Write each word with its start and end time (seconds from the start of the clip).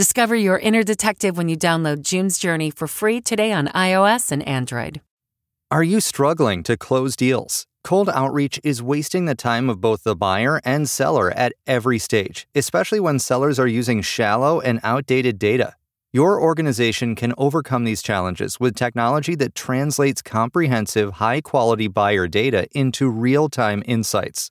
Discover 0.00 0.36
your 0.36 0.58
inner 0.58 0.82
detective 0.82 1.36
when 1.36 1.50
you 1.50 1.58
download 1.58 2.00
June's 2.00 2.38
Journey 2.38 2.70
for 2.70 2.88
free 2.88 3.20
today 3.20 3.52
on 3.52 3.68
iOS 3.68 4.32
and 4.32 4.42
Android. 4.48 5.02
Are 5.70 5.82
you 5.82 6.00
struggling 6.00 6.62
to 6.62 6.78
close 6.78 7.14
deals? 7.14 7.66
Cold 7.84 8.08
outreach 8.08 8.58
is 8.64 8.82
wasting 8.82 9.26
the 9.26 9.34
time 9.34 9.68
of 9.68 9.82
both 9.82 10.04
the 10.04 10.16
buyer 10.16 10.58
and 10.64 10.88
seller 10.88 11.30
at 11.32 11.52
every 11.66 11.98
stage, 11.98 12.48
especially 12.54 12.98
when 12.98 13.18
sellers 13.18 13.58
are 13.58 13.66
using 13.66 14.00
shallow 14.00 14.58
and 14.58 14.80
outdated 14.82 15.38
data. 15.38 15.74
Your 16.14 16.40
organization 16.40 17.14
can 17.14 17.34
overcome 17.36 17.84
these 17.84 18.00
challenges 18.00 18.58
with 18.58 18.74
technology 18.76 19.34
that 19.34 19.54
translates 19.54 20.22
comprehensive, 20.22 21.12
high 21.24 21.42
quality 21.42 21.88
buyer 21.88 22.26
data 22.26 22.66
into 22.74 23.10
real 23.10 23.50
time 23.50 23.82
insights. 23.84 24.50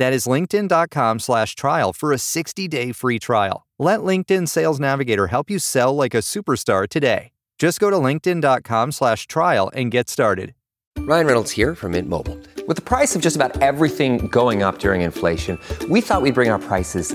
That 0.00 0.14
is 0.14 0.26
linkedin.com 0.26 1.18
slash 1.18 1.54
trial 1.54 1.92
for 1.92 2.14
a 2.14 2.18
60 2.18 2.68
day 2.68 2.90
free 2.90 3.18
trial. 3.18 3.66
Let 3.78 4.00
LinkedIn 4.00 4.48
Sales 4.48 4.80
Navigator 4.80 5.26
help 5.26 5.50
you 5.50 5.58
sell 5.58 5.94
like 5.94 6.14
a 6.14 6.22
superstar 6.22 6.88
today. 6.88 7.32
Just 7.58 7.78
go 7.78 7.90
to 7.90 7.96
linkedin.com 7.98 8.92
slash 8.92 9.26
trial 9.26 9.70
and 9.74 9.90
get 9.90 10.08
started. 10.08 10.54
Ryan 11.00 11.26
Reynolds 11.26 11.50
here 11.50 11.74
from 11.74 11.92
Mint 11.92 12.08
Mobile. 12.08 12.38
With 12.66 12.78
the 12.78 12.82
price 12.82 13.14
of 13.14 13.20
just 13.20 13.36
about 13.36 13.60
everything 13.60 14.28
going 14.28 14.62
up 14.62 14.78
during 14.78 15.02
inflation, 15.02 15.58
we 15.90 16.00
thought 16.00 16.22
we'd 16.22 16.34
bring 16.34 16.50
our 16.50 16.58
prices 16.58 17.14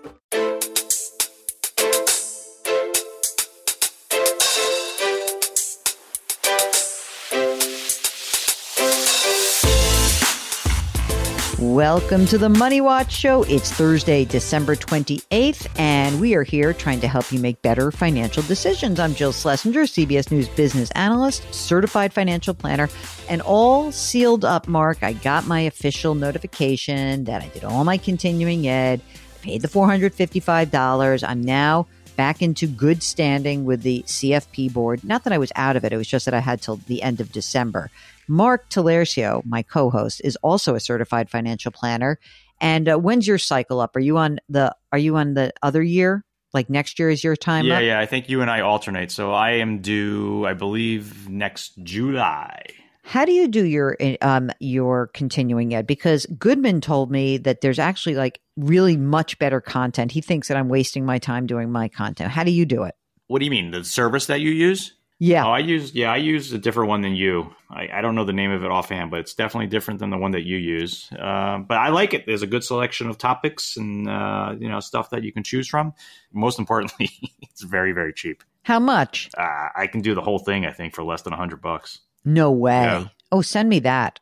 Welcome 11.61 12.25
to 12.25 12.39
the 12.39 12.49
Money 12.49 12.81
Watch 12.81 13.11
Show. 13.11 13.43
It's 13.43 13.71
Thursday, 13.71 14.25
December 14.25 14.75
28th, 14.75 15.67
and 15.77 16.19
we 16.19 16.33
are 16.33 16.41
here 16.41 16.73
trying 16.73 16.99
to 17.01 17.07
help 17.07 17.31
you 17.31 17.39
make 17.39 17.61
better 17.61 17.91
financial 17.91 18.41
decisions. 18.41 18.99
I'm 18.99 19.13
Jill 19.13 19.31
Schlesinger, 19.31 19.83
CBS 19.83 20.31
News 20.31 20.49
business 20.49 20.89
analyst, 20.95 21.53
certified 21.53 22.13
financial 22.13 22.55
planner, 22.55 22.89
and 23.29 23.43
all 23.43 23.91
sealed 23.91 24.43
up, 24.43 24.67
Mark. 24.67 25.03
I 25.03 25.13
got 25.13 25.45
my 25.45 25.59
official 25.59 26.15
notification 26.15 27.25
that 27.25 27.43
I 27.43 27.49
did 27.49 27.63
all 27.63 27.83
my 27.83 27.99
continuing 27.99 28.67
ed, 28.67 28.99
paid 29.43 29.61
the 29.61 29.67
$455. 29.67 31.23
I'm 31.29 31.41
now 31.43 31.85
back 32.15 32.41
into 32.41 32.65
good 32.65 33.03
standing 33.03 33.65
with 33.65 33.83
the 33.83 34.03
CFP 34.07 34.73
board. 34.73 35.03
Not 35.03 35.25
that 35.25 35.33
I 35.33 35.37
was 35.37 35.51
out 35.55 35.75
of 35.75 35.85
it, 35.85 35.93
it 35.93 35.97
was 35.97 36.07
just 36.07 36.25
that 36.25 36.33
I 36.33 36.39
had 36.39 36.59
till 36.59 36.77
the 36.77 37.03
end 37.03 37.21
of 37.21 37.31
December. 37.31 37.91
Mark 38.31 38.69
Tallarico, 38.69 39.43
my 39.45 39.61
co-host, 39.61 40.21
is 40.23 40.37
also 40.37 40.73
a 40.73 40.79
certified 40.79 41.29
financial 41.29 41.69
planner. 41.69 42.17
And 42.61 42.87
uh, 42.87 42.95
when's 42.95 43.27
your 43.27 43.37
cycle 43.37 43.81
up? 43.81 43.93
Are 43.97 43.99
you 43.99 44.17
on 44.17 44.39
the 44.47 44.73
Are 44.93 44.97
you 44.97 45.17
on 45.17 45.33
the 45.33 45.51
other 45.61 45.83
year? 45.83 46.23
Like 46.53 46.69
next 46.69 46.97
year 46.97 47.09
is 47.09 47.25
your 47.25 47.35
time? 47.35 47.65
Yeah, 47.65 47.77
up? 47.77 47.83
yeah. 47.83 47.99
I 47.99 48.05
think 48.05 48.29
you 48.29 48.39
and 48.39 48.49
I 48.49 48.61
alternate. 48.61 49.11
So 49.11 49.33
I 49.33 49.51
am 49.55 49.81
due, 49.81 50.45
I 50.45 50.53
believe, 50.53 51.27
next 51.27 51.73
July. 51.83 52.63
How 53.03 53.25
do 53.25 53.33
you 53.33 53.49
do 53.49 53.65
your 53.65 53.97
um 54.21 54.49
your 54.61 55.07
continuing 55.07 55.73
ed? 55.73 55.85
Because 55.85 56.25
Goodman 56.39 56.79
told 56.79 57.11
me 57.11 57.37
that 57.39 57.59
there's 57.59 57.79
actually 57.79 58.15
like 58.15 58.39
really 58.55 58.95
much 58.95 59.39
better 59.39 59.59
content. 59.59 60.13
He 60.13 60.21
thinks 60.21 60.47
that 60.47 60.55
I'm 60.55 60.69
wasting 60.69 61.05
my 61.05 61.19
time 61.19 61.47
doing 61.47 61.69
my 61.69 61.89
content. 61.89 62.31
How 62.31 62.45
do 62.45 62.51
you 62.51 62.65
do 62.65 62.83
it? 62.83 62.95
What 63.27 63.39
do 63.39 63.45
you 63.45 63.51
mean? 63.51 63.71
The 63.71 63.83
service 63.83 64.27
that 64.27 64.39
you 64.39 64.51
use? 64.51 64.93
Yeah. 65.23 65.45
Oh, 65.45 65.51
I 65.51 65.59
use 65.59 65.93
yeah, 65.93 66.11
I 66.11 66.17
use 66.17 66.51
a 66.51 66.57
different 66.57 66.89
one 66.89 67.01
than 67.01 67.13
you. 67.13 67.53
I, 67.69 67.87
I 67.93 68.01
don't 68.01 68.15
know 68.15 68.25
the 68.25 68.33
name 68.33 68.49
of 68.49 68.63
it 68.63 68.71
offhand, 68.71 69.11
but 69.11 69.19
it's 69.19 69.35
definitely 69.35 69.67
different 69.67 69.99
than 69.99 70.09
the 70.09 70.17
one 70.17 70.31
that 70.31 70.47
you 70.47 70.57
use. 70.57 71.11
Uh, 71.11 71.59
but 71.59 71.77
I 71.77 71.89
like 71.89 72.15
it. 72.15 72.25
There's 72.25 72.41
a 72.41 72.47
good 72.47 72.63
selection 72.63 73.07
of 73.07 73.19
topics 73.19 73.77
and 73.77 74.09
uh, 74.09 74.55
you 74.57 74.67
know 74.67 74.79
stuff 74.79 75.11
that 75.11 75.23
you 75.23 75.31
can 75.31 75.43
choose 75.43 75.67
from. 75.67 75.93
Most 76.33 76.57
importantly, 76.57 77.11
it's 77.43 77.61
very 77.61 77.91
very 77.91 78.13
cheap. 78.13 78.43
How 78.63 78.79
much? 78.79 79.29
Uh, 79.37 79.69
I 79.75 79.85
can 79.85 80.01
do 80.01 80.15
the 80.15 80.21
whole 80.21 80.39
thing. 80.39 80.65
I 80.65 80.71
think 80.71 80.95
for 80.95 81.03
less 81.03 81.21
than 81.21 81.33
a 81.33 81.37
hundred 81.37 81.61
bucks. 81.61 81.99
No 82.25 82.51
way. 82.51 82.81
Yeah. 82.81 83.07
Oh, 83.31 83.43
send 83.43 83.69
me 83.69 83.77
that. 83.81 84.19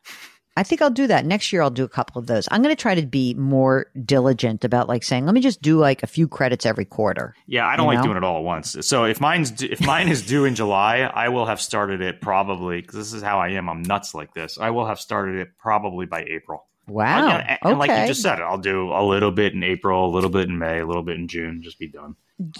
I 0.60 0.62
think 0.62 0.82
I'll 0.82 0.90
do 0.90 1.06
that. 1.06 1.24
Next 1.24 1.54
year 1.54 1.62
I'll 1.62 1.70
do 1.70 1.84
a 1.84 1.88
couple 1.88 2.20
of 2.20 2.26
those. 2.26 2.46
I'm 2.50 2.60
going 2.60 2.76
to 2.76 2.78
try 2.78 2.94
to 2.94 3.06
be 3.06 3.32
more 3.32 3.86
diligent 4.04 4.62
about 4.62 4.90
like 4.90 5.02
saying, 5.02 5.24
let 5.24 5.34
me 5.34 5.40
just 5.40 5.62
do 5.62 5.78
like 5.78 6.02
a 6.02 6.06
few 6.06 6.28
credits 6.28 6.66
every 6.66 6.84
quarter. 6.84 7.34
Yeah, 7.46 7.66
I 7.66 7.76
don't 7.76 7.86
like 7.86 8.00
know? 8.00 8.04
doing 8.04 8.18
it 8.18 8.24
all 8.24 8.36
at 8.36 8.44
once. 8.44 8.76
So 8.82 9.04
if 9.04 9.22
mine's 9.22 9.62
if 9.62 9.80
mine 9.80 10.08
is 10.08 10.20
due 10.20 10.44
in 10.44 10.54
July, 10.54 10.98
I 10.98 11.30
will 11.30 11.46
have 11.46 11.62
started 11.62 12.02
it 12.02 12.20
probably 12.20 12.82
because 12.82 12.96
this 12.96 13.14
is 13.14 13.22
how 13.22 13.38
I 13.38 13.52
am. 13.52 13.70
I'm 13.70 13.80
nuts 13.80 14.14
like 14.14 14.34
this. 14.34 14.58
I 14.60 14.68
will 14.68 14.84
have 14.84 15.00
started 15.00 15.36
it 15.36 15.56
probably 15.58 16.04
by 16.04 16.24
April. 16.24 16.66
Wow. 16.86 17.38
And, 17.38 17.58
and 17.62 17.78
like 17.78 17.88
you 17.88 18.06
just 18.08 18.20
said, 18.20 18.42
I'll 18.42 18.58
do 18.58 18.92
a 18.92 19.02
little 19.02 19.30
bit 19.30 19.54
in 19.54 19.62
April, 19.62 20.10
a 20.10 20.12
little 20.12 20.28
bit 20.28 20.50
in 20.50 20.58
May, 20.58 20.80
a 20.80 20.86
little 20.86 21.02
bit 21.02 21.16
in 21.16 21.26
June, 21.26 21.62
just 21.62 21.78
be 21.78 21.88
done. 21.88 22.16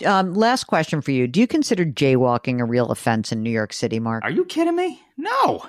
Um, 0.06 0.32
last 0.32 0.64
question 0.64 1.02
for 1.02 1.10
you. 1.10 1.26
Do 1.26 1.38
you 1.38 1.46
consider 1.46 1.84
jaywalking 1.84 2.60
a 2.60 2.64
real 2.64 2.90
offense 2.90 3.30
in 3.30 3.42
New 3.42 3.50
York 3.50 3.74
City, 3.74 4.00
Mark? 4.00 4.24
Are 4.24 4.30
you 4.30 4.46
kidding 4.46 4.76
me? 4.76 5.02
No. 5.18 5.66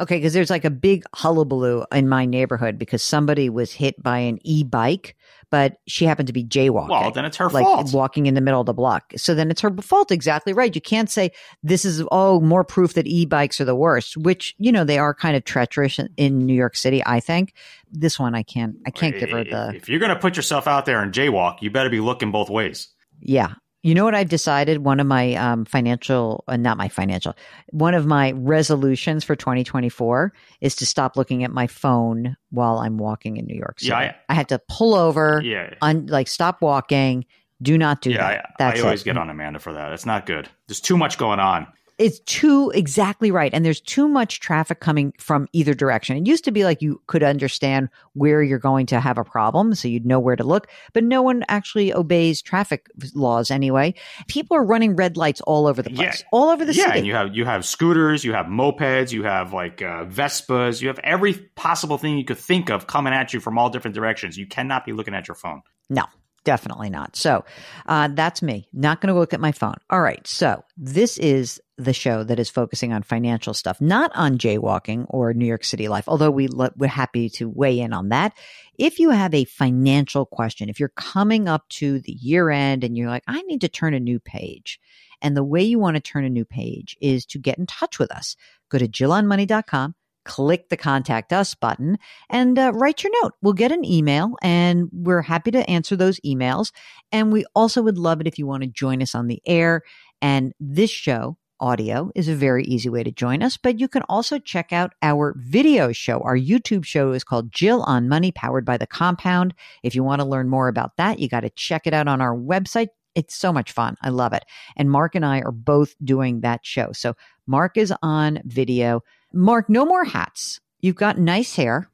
Okay, 0.00 0.16
because 0.16 0.32
there's 0.32 0.50
like 0.50 0.64
a 0.64 0.70
big 0.70 1.04
hullabaloo 1.14 1.84
in 1.92 2.08
my 2.08 2.24
neighborhood 2.24 2.78
because 2.78 3.02
somebody 3.02 3.48
was 3.50 3.72
hit 3.72 4.02
by 4.02 4.18
an 4.18 4.38
e-bike, 4.42 5.16
but 5.50 5.76
she 5.86 6.04
happened 6.06 6.28
to 6.28 6.32
be 6.32 6.44
jaywalking. 6.44 6.88
Well, 6.88 7.10
then 7.10 7.24
it's 7.24 7.36
her 7.36 7.48
like 7.48 7.64
fault. 7.64 7.92
walking 7.92 8.26
in 8.26 8.34
the 8.34 8.40
middle 8.40 8.60
of 8.60 8.66
the 8.66 8.72
block. 8.72 9.12
So 9.16 9.34
then 9.34 9.50
it's 9.50 9.60
her 9.60 9.70
fault. 9.82 10.10
Exactly 10.10 10.52
right. 10.52 10.74
You 10.74 10.80
can't 10.80 11.10
say 11.10 11.32
this 11.62 11.84
is 11.84 12.02
oh 12.10 12.40
more 12.40 12.64
proof 12.64 12.94
that 12.94 13.06
e-bikes 13.06 13.60
are 13.60 13.64
the 13.64 13.76
worst, 13.76 14.16
which 14.16 14.54
you 14.58 14.72
know 14.72 14.84
they 14.84 14.98
are 14.98 15.14
kind 15.14 15.36
of 15.36 15.44
treacherous 15.44 15.98
in, 15.98 16.08
in 16.16 16.38
New 16.38 16.54
York 16.54 16.76
City. 16.76 17.02
I 17.04 17.20
think 17.20 17.54
this 17.90 18.18
one 18.18 18.34
I 18.34 18.42
can't 18.42 18.76
I 18.86 18.90
can't 18.90 19.18
give 19.18 19.30
her 19.30 19.44
the 19.44 19.72
If 19.74 19.88
you're 19.88 20.00
going 20.00 20.14
to 20.14 20.18
put 20.18 20.36
yourself 20.36 20.66
out 20.66 20.86
there 20.86 21.02
and 21.02 21.12
jaywalk, 21.12 21.60
you 21.60 21.70
better 21.70 21.90
be 21.90 22.00
looking 22.00 22.32
both 22.32 22.48
ways. 22.48 22.88
Yeah. 23.20 23.54
You 23.82 23.94
know 23.96 24.04
what 24.04 24.14
I've 24.14 24.28
decided? 24.28 24.84
One 24.84 25.00
of 25.00 25.06
my 25.08 25.34
um, 25.34 25.64
financial, 25.64 26.44
uh, 26.46 26.56
not 26.56 26.76
my 26.78 26.88
financial, 26.88 27.34
one 27.70 27.94
of 27.94 28.06
my 28.06 28.30
resolutions 28.32 29.24
for 29.24 29.34
2024 29.34 30.32
is 30.60 30.76
to 30.76 30.86
stop 30.86 31.16
looking 31.16 31.42
at 31.42 31.50
my 31.50 31.66
phone 31.66 32.36
while 32.50 32.78
I'm 32.78 32.96
walking 32.96 33.38
in 33.38 33.46
New 33.46 33.56
York 33.56 33.80
City. 33.80 33.90
Yeah, 33.90 34.14
I- 34.28 34.34
had 34.34 34.48
to 34.50 34.60
pull 34.68 34.94
over, 34.94 35.42
Yeah. 35.44 35.74
un, 35.82 36.06
like 36.06 36.28
stop 36.28 36.62
walking. 36.62 37.24
Do 37.60 37.76
not 37.78 38.00
do 38.02 38.10
yeah, 38.10 38.16
that. 38.18 38.44
I, 38.44 38.50
That's 38.58 38.80
I 38.80 38.84
always 38.84 39.02
it. 39.02 39.04
get 39.04 39.18
on 39.18 39.28
Amanda 39.30 39.58
for 39.58 39.72
that. 39.72 39.92
It's 39.92 40.06
not 40.06 40.26
good. 40.26 40.48
There's 40.68 40.80
too 40.80 40.96
much 40.96 41.18
going 41.18 41.38
on. 41.40 41.66
It's 42.02 42.18
too 42.20 42.70
exactly 42.74 43.30
right. 43.30 43.52
And 43.54 43.64
there's 43.64 43.80
too 43.80 44.08
much 44.08 44.40
traffic 44.40 44.80
coming 44.80 45.12
from 45.18 45.46
either 45.52 45.72
direction. 45.74 46.16
It 46.16 46.26
used 46.26 46.44
to 46.44 46.50
be 46.50 46.64
like 46.64 46.82
you 46.82 47.00
could 47.06 47.22
understand 47.22 47.88
where 48.14 48.42
you're 48.42 48.58
going 48.58 48.86
to 48.86 48.98
have 49.00 49.18
a 49.18 49.24
problem. 49.24 49.74
So 49.74 49.86
you'd 49.88 50.04
know 50.04 50.18
where 50.18 50.34
to 50.36 50.44
look, 50.44 50.66
but 50.92 51.04
no 51.04 51.22
one 51.22 51.44
actually 51.48 51.94
obeys 51.94 52.42
traffic 52.42 52.86
laws 53.14 53.50
anyway. 53.50 53.94
People 54.26 54.56
are 54.56 54.64
running 54.64 54.96
red 54.96 55.16
lights 55.16 55.40
all 55.42 55.66
over 55.66 55.80
the 55.82 55.90
place, 55.90 56.20
Yeah. 56.20 56.26
all 56.32 56.48
over 56.50 56.64
the 56.64 56.74
city. 56.74 56.80
yeah, 56.82 56.86
city. 56.88 56.98
and 56.98 57.06
you 57.06 57.14
have 57.14 57.34
you 57.36 57.44
have 57.44 57.64
scooters, 57.64 58.24
you 58.24 58.32
have 58.32 58.46
mopeds, 58.46 59.12
you 59.12 59.22
have 59.22 59.52
like 59.52 59.80
uh, 59.80 60.04
Vespas, 60.06 60.82
you 60.82 60.88
have 60.88 60.98
every 61.04 61.34
possible 61.54 61.98
thing 61.98 62.18
you 62.18 62.24
could 62.24 62.38
think 62.38 62.68
of 62.70 62.86
coming 62.86 63.12
at 63.12 63.32
you 63.32 63.38
from 63.40 63.58
all 63.58 63.70
different 63.70 63.94
directions. 63.94 64.36
You 64.36 64.46
cannot 64.46 64.84
be 64.84 64.92
looking 64.92 65.14
at 65.14 65.28
your 65.28 65.34
phone. 65.36 65.62
No, 65.88 66.04
definitely 66.44 66.90
not. 66.90 67.14
So 67.16 67.44
uh, 67.86 68.08
that's 68.12 68.42
me. 68.42 68.66
Not 68.72 69.00
going 69.00 69.12
to 69.14 69.18
look 69.18 69.32
at 69.34 69.40
my 69.40 69.52
phone. 69.52 69.76
All 69.90 70.00
right. 70.00 70.26
So 70.26 70.64
this 70.76 71.18
is 71.18 71.60
the 71.84 71.92
show 71.92 72.24
that 72.24 72.38
is 72.38 72.50
focusing 72.50 72.92
on 72.92 73.02
financial 73.02 73.54
stuff, 73.54 73.80
not 73.80 74.10
on 74.14 74.38
jaywalking 74.38 75.06
or 75.08 75.34
New 75.34 75.46
York 75.46 75.64
City 75.64 75.88
life, 75.88 76.04
although 76.08 76.30
we 76.30 76.48
we're 76.76 76.86
happy 76.86 77.28
to 77.30 77.48
weigh 77.48 77.80
in 77.80 77.92
on 77.92 78.08
that. 78.10 78.36
If 78.78 78.98
you 78.98 79.10
have 79.10 79.34
a 79.34 79.44
financial 79.44 80.26
question, 80.26 80.68
if 80.68 80.80
you're 80.80 80.90
coming 80.90 81.48
up 81.48 81.68
to 81.70 82.00
the 82.00 82.12
year 82.12 82.50
end 82.50 82.84
and 82.84 82.96
you're 82.96 83.10
like, 83.10 83.24
I 83.26 83.42
need 83.42 83.60
to 83.60 83.68
turn 83.68 83.94
a 83.94 84.00
new 84.00 84.18
page. 84.18 84.80
And 85.20 85.36
the 85.36 85.44
way 85.44 85.62
you 85.62 85.78
want 85.78 85.96
to 85.96 86.00
turn 86.00 86.24
a 86.24 86.30
new 86.30 86.44
page 86.44 86.96
is 87.00 87.24
to 87.26 87.38
get 87.38 87.58
in 87.58 87.66
touch 87.66 87.98
with 87.98 88.10
us. 88.10 88.36
Go 88.70 88.78
to 88.78 88.88
jillonmoney.com, 88.88 89.94
click 90.24 90.68
the 90.68 90.76
contact 90.76 91.32
us 91.32 91.54
button 91.54 91.98
and 92.28 92.58
uh, 92.58 92.72
write 92.74 93.02
your 93.02 93.12
note. 93.22 93.32
We'll 93.42 93.52
get 93.52 93.72
an 93.72 93.84
email 93.84 94.34
and 94.42 94.88
we're 94.92 95.22
happy 95.22 95.50
to 95.52 95.68
answer 95.70 95.96
those 95.96 96.20
emails. 96.20 96.72
And 97.10 97.32
we 97.32 97.44
also 97.54 97.82
would 97.82 97.98
love 97.98 98.20
it 98.20 98.26
if 98.26 98.38
you 98.38 98.46
want 98.46 98.62
to 98.62 98.68
join 98.68 99.02
us 99.02 99.14
on 99.14 99.28
the 99.28 99.40
air. 99.46 99.82
And 100.20 100.52
this 100.60 100.90
show, 100.90 101.36
audio, 101.62 102.10
is 102.14 102.28
a 102.28 102.34
very 102.34 102.64
easy 102.64 102.88
way 102.88 103.02
to 103.02 103.12
join 103.12 103.42
us. 103.42 103.56
But 103.56 103.80
you 103.80 103.88
can 103.88 104.02
also 104.08 104.38
check 104.38 104.72
out 104.72 104.92
our 105.00 105.34
video 105.38 105.92
show. 105.92 106.20
Our 106.20 106.36
YouTube 106.36 106.84
show 106.84 107.12
is 107.12 107.24
called 107.24 107.52
Jill 107.52 107.82
on 107.84 108.08
Money, 108.08 108.32
powered 108.32 108.66
by 108.66 108.76
the 108.76 108.86
Compound. 108.86 109.54
If 109.82 109.94
you 109.94 110.02
want 110.02 110.20
to 110.20 110.26
learn 110.26 110.48
more 110.48 110.68
about 110.68 110.96
that, 110.98 111.20
you 111.20 111.28
got 111.28 111.40
to 111.40 111.50
check 111.50 111.86
it 111.86 111.94
out 111.94 112.08
on 112.08 112.20
our 112.20 112.36
website. 112.36 112.88
It's 113.14 113.36
so 113.36 113.52
much 113.52 113.72
fun. 113.72 113.96
I 114.02 114.08
love 114.08 114.32
it. 114.32 114.44
And 114.76 114.90
Mark 114.90 115.14
and 115.14 115.24
I 115.24 115.40
are 115.40 115.52
both 115.52 115.94
doing 116.04 116.40
that 116.40 116.66
show. 116.66 116.92
So 116.92 117.14
Mark 117.46 117.76
is 117.76 117.94
on 118.02 118.40
video. 118.44 119.02
Mark, 119.32 119.70
no 119.70 119.86
more 119.86 120.04
hats. 120.04 120.60
You've 120.80 120.96
got 120.96 121.18
nice 121.18 121.54
hair. 121.54 121.88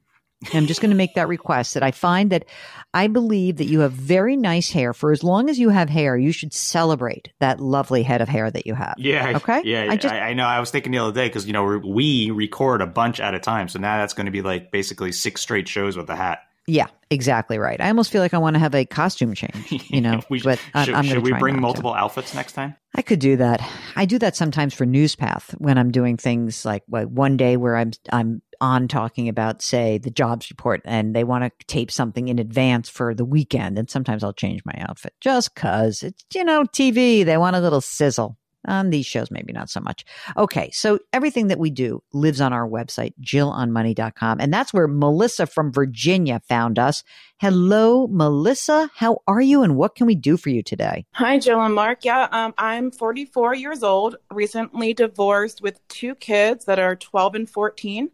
I'm 0.53 0.67
just 0.67 0.79
going 0.79 0.91
to 0.91 0.95
make 0.95 1.15
that 1.15 1.27
request 1.27 1.73
that 1.73 1.83
I 1.83 1.91
find 1.91 2.29
that 2.31 2.45
I 2.93 3.07
believe 3.07 3.57
that 3.57 3.65
you 3.65 3.81
have 3.81 3.91
very 3.91 4.37
nice 4.37 4.71
hair. 4.71 4.93
For 4.93 5.11
as 5.11 5.23
long 5.23 5.49
as 5.49 5.59
you 5.59 5.69
have 5.69 5.89
hair, 5.89 6.17
you 6.17 6.31
should 6.31 6.53
celebrate 6.53 7.33
that 7.39 7.59
lovely 7.59 8.03
head 8.03 8.21
of 8.21 8.29
hair 8.29 8.49
that 8.49 8.65
you 8.65 8.73
have. 8.73 8.95
Yeah. 8.97 9.33
Okay. 9.35 9.61
Yeah. 9.65 9.83
I 9.83 9.93
I, 9.93 9.95
just- 9.97 10.13
I, 10.13 10.33
know. 10.33 10.45
I 10.45 10.59
was 10.59 10.71
thinking 10.71 10.93
the 10.93 10.99
other 10.99 11.11
day 11.11 11.27
because 11.27 11.45
you 11.45 11.53
know 11.53 11.65
we 11.65 11.81
we 11.81 12.31
record 12.31 12.81
a 12.81 12.87
bunch 12.87 13.19
at 13.19 13.35
a 13.35 13.39
time, 13.39 13.67
so 13.67 13.79
now 13.79 13.97
that's 13.97 14.13
going 14.13 14.25
to 14.25 14.31
be 14.31 14.41
like 14.41 14.71
basically 14.71 15.11
six 15.11 15.41
straight 15.41 15.67
shows 15.67 15.97
with 15.97 16.07
the 16.07 16.15
hat. 16.15 16.39
Yeah, 16.69 16.87
exactly 17.09 17.57
right. 17.57 17.81
I 17.81 17.87
almost 17.87 18.11
feel 18.11 18.21
like 18.21 18.33
I 18.33 18.37
want 18.37 18.53
to 18.55 18.59
have 18.59 18.75
a 18.75 18.85
costume 18.85 19.33
change, 19.33 19.71
you 19.89 20.01
know, 20.01 20.21
we, 20.29 20.39
but 20.41 20.61
I- 20.73 20.85
should, 20.85 20.93
I'm 20.93 21.05
should 21.05 21.23
we 21.23 21.33
bring 21.33 21.59
multiple 21.59 21.93
outfits 21.93 22.35
next 22.35 22.53
time? 22.53 22.75
I 22.95 23.01
could 23.01 23.19
do 23.19 23.37
that. 23.37 23.61
I 23.95 24.05
do 24.05 24.19
that 24.19 24.35
sometimes 24.35 24.73
for 24.73 24.85
Newspath 24.85 25.55
when 25.57 25.77
I'm 25.77 25.91
doing 25.91 26.17
things 26.17 26.65
like 26.65 26.83
like 26.89 27.07
one 27.07 27.37
day 27.37 27.57
where 27.57 27.75
I'm 27.75 27.91
I'm 28.11 28.41
on 28.61 28.87
talking 28.87 29.29
about 29.29 29.61
say 29.61 29.97
the 29.99 30.09
jobs 30.11 30.49
report 30.49 30.81
and 30.85 31.15
they 31.15 31.23
want 31.23 31.43
to 31.45 31.65
tape 31.67 31.91
something 31.91 32.27
in 32.27 32.39
advance 32.39 32.89
for 32.89 33.13
the 33.15 33.23
weekend 33.25 33.77
and 33.77 33.89
sometimes 33.89 34.23
I'll 34.23 34.33
change 34.33 34.61
my 34.65 34.73
outfit 34.79 35.13
just 35.21 35.55
cuz 35.55 36.03
it's 36.03 36.23
you 36.33 36.43
know 36.43 36.63
TV 36.63 37.23
they 37.23 37.37
want 37.37 37.55
a 37.55 37.61
little 37.61 37.81
sizzle. 37.81 38.37
On 38.69 38.91
these 38.91 39.07
shows, 39.07 39.31
maybe 39.31 39.51
not 39.51 39.69
so 39.69 39.79
much. 39.79 40.05
Okay, 40.37 40.69
so 40.71 40.99
everything 41.11 41.47
that 41.47 41.57
we 41.57 41.71
do 41.71 42.03
lives 42.13 42.39
on 42.39 42.53
our 42.53 42.67
website, 42.67 43.13
jillonmoney.com. 43.19 44.39
And 44.39 44.53
that's 44.53 44.71
where 44.71 44.87
Melissa 44.87 45.47
from 45.47 45.71
Virginia 45.71 46.39
found 46.47 46.77
us. 46.77 47.03
Hello, 47.37 48.07
Melissa. 48.07 48.91
How 48.95 49.21
are 49.27 49.41
you 49.41 49.63
and 49.63 49.75
what 49.75 49.95
can 49.95 50.05
we 50.05 50.13
do 50.13 50.37
for 50.37 50.49
you 50.49 50.61
today? 50.61 51.05
Hi, 51.13 51.39
Jill 51.39 51.61
and 51.61 51.73
Mark. 51.73 52.05
Yeah, 52.05 52.27
um, 52.31 52.53
I'm 52.59 52.91
44 52.91 53.55
years 53.55 53.81
old, 53.81 54.17
recently 54.31 54.93
divorced 54.93 55.61
with 55.61 55.85
two 55.87 56.13
kids 56.15 56.65
that 56.65 56.77
are 56.77 56.95
12 56.95 57.35
and 57.35 57.49
14. 57.49 58.11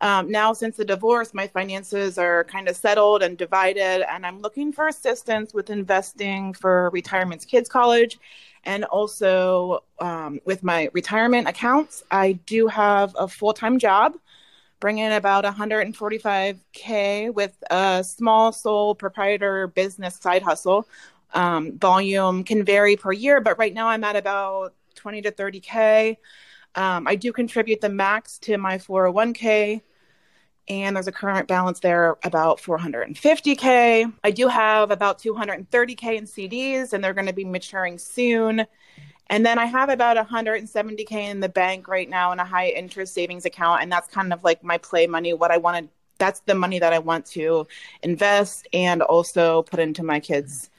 Um, 0.00 0.30
now, 0.30 0.52
since 0.52 0.76
the 0.76 0.84
divorce, 0.84 1.34
my 1.34 1.48
finances 1.48 2.18
are 2.18 2.44
kind 2.44 2.68
of 2.68 2.76
settled 2.76 3.22
and 3.22 3.36
divided, 3.36 4.08
and 4.08 4.24
I'm 4.24 4.40
looking 4.40 4.72
for 4.72 4.86
assistance 4.86 5.52
with 5.52 5.70
investing 5.70 6.54
for 6.54 6.90
retirement's 6.90 7.44
kids' 7.44 7.68
college 7.68 8.18
and 8.68 8.84
also 8.84 9.82
um, 9.98 10.40
with 10.44 10.62
my 10.62 10.90
retirement 10.92 11.48
accounts. 11.48 12.04
I 12.10 12.32
do 12.32 12.66
have 12.68 13.16
a 13.18 13.26
full 13.26 13.54
time 13.54 13.78
job, 13.78 14.12
bringing 14.78 15.04
in 15.04 15.12
about 15.12 15.44
145K 15.44 17.32
with 17.32 17.56
a 17.70 18.04
small 18.04 18.52
sole 18.52 18.94
proprietor 18.94 19.68
business 19.68 20.16
side 20.16 20.42
hustle. 20.42 20.86
Um, 21.32 21.78
volume 21.78 22.44
can 22.44 22.62
vary 22.62 22.94
per 22.94 23.10
year, 23.10 23.40
but 23.40 23.58
right 23.58 23.72
now 23.72 23.88
I'm 23.88 24.04
at 24.04 24.16
about 24.16 24.74
20 24.96 25.22
to 25.22 25.32
30K. 25.32 26.18
Um, 26.74 27.08
I 27.08 27.14
do 27.14 27.32
contribute 27.32 27.80
the 27.80 27.88
max 27.88 28.38
to 28.40 28.58
my 28.58 28.76
401k, 28.76 29.80
and 30.68 30.96
there's 30.96 31.08
a 31.08 31.12
current 31.12 31.48
balance 31.48 31.80
there 31.80 32.16
about 32.24 32.60
450k. 32.60 34.12
I 34.24 34.30
do 34.30 34.48
have 34.48 34.90
about 34.90 35.20
230k 35.20 36.16
in 36.16 36.24
CDs, 36.24 36.92
and 36.92 37.02
they're 37.02 37.14
going 37.14 37.26
to 37.26 37.32
be 37.32 37.44
maturing 37.44 37.98
soon. 37.98 38.66
And 39.30 39.44
then 39.44 39.58
I 39.58 39.66
have 39.66 39.90
about 39.90 40.16
170k 40.16 41.12
in 41.12 41.40
the 41.40 41.50
bank 41.50 41.86
right 41.86 42.08
now 42.08 42.32
in 42.32 42.38
a 42.38 42.44
high 42.44 42.68
interest 42.68 43.12
savings 43.12 43.44
account, 43.44 43.82
and 43.82 43.92
that's 43.92 44.08
kind 44.08 44.32
of 44.32 44.42
like 44.42 44.64
my 44.64 44.78
play 44.78 45.06
money. 45.06 45.34
What 45.34 45.50
I 45.50 45.58
want 45.58 45.84
to, 45.84 45.92
that's 46.16 46.40
the 46.40 46.54
money 46.54 46.78
that 46.78 46.94
I 46.94 46.98
want 46.98 47.26
to 47.26 47.66
invest 48.02 48.66
and 48.72 49.02
also 49.02 49.62
put 49.64 49.80
into 49.80 50.02
my 50.02 50.18
kids' 50.18 50.70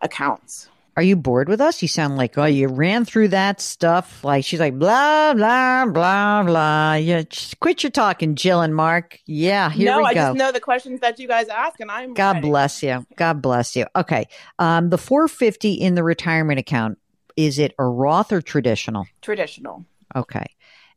accounts. 0.00 0.69
Are 0.96 1.02
you 1.02 1.16
bored 1.16 1.48
with 1.48 1.60
us? 1.60 1.80
You 1.82 1.88
sound 1.88 2.16
like, 2.16 2.36
oh, 2.36 2.44
you 2.44 2.68
ran 2.68 3.04
through 3.04 3.28
that 3.28 3.60
stuff. 3.60 4.22
Like 4.24 4.44
she's 4.44 4.60
like, 4.60 4.78
blah, 4.78 5.34
blah, 5.34 5.86
blah, 5.86 6.42
blah. 6.42 6.94
Yeah, 6.94 7.22
just 7.22 7.60
quit 7.60 7.82
your 7.82 7.90
talking, 7.90 8.34
Jill 8.34 8.60
and 8.60 8.74
Mark. 8.74 9.18
Yeah, 9.24 9.70
here 9.70 9.92
no, 9.92 9.98
we 9.98 10.04
I 10.06 10.14
go. 10.14 10.20
just 10.20 10.36
know 10.36 10.52
the 10.52 10.60
questions 10.60 11.00
that 11.00 11.18
you 11.18 11.28
guys 11.28 11.48
ask, 11.48 11.78
and 11.80 11.90
I'm 11.90 12.12
God 12.14 12.36
ready. 12.36 12.48
bless 12.48 12.82
you. 12.82 13.06
God 13.16 13.40
bless 13.40 13.76
you. 13.76 13.86
Okay. 13.94 14.26
Um, 14.58 14.90
the 14.90 14.98
450 14.98 15.74
in 15.74 15.94
the 15.94 16.02
retirement 16.02 16.58
account, 16.58 16.98
is 17.36 17.58
it 17.58 17.72
a 17.78 17.84
Roth 17.84 18.32
or 18.32 18.42
traditional? 18.42 19.06
Traditional. 19.22 19.84
Okay. 20.14 20.46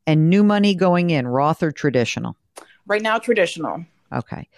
And 0.08 0.30
new 0.30 0.44
money 0.44 0.76
going 0.76 1.12
in, 1.12 1.28
Roth 1.28 1.64
or 1.64 1.72
traditional? 1.72 2.36
Right 2.88 3.02
now, 3.02 3.20
traditional. 3.20 3.86
Okay. 4.12 4.50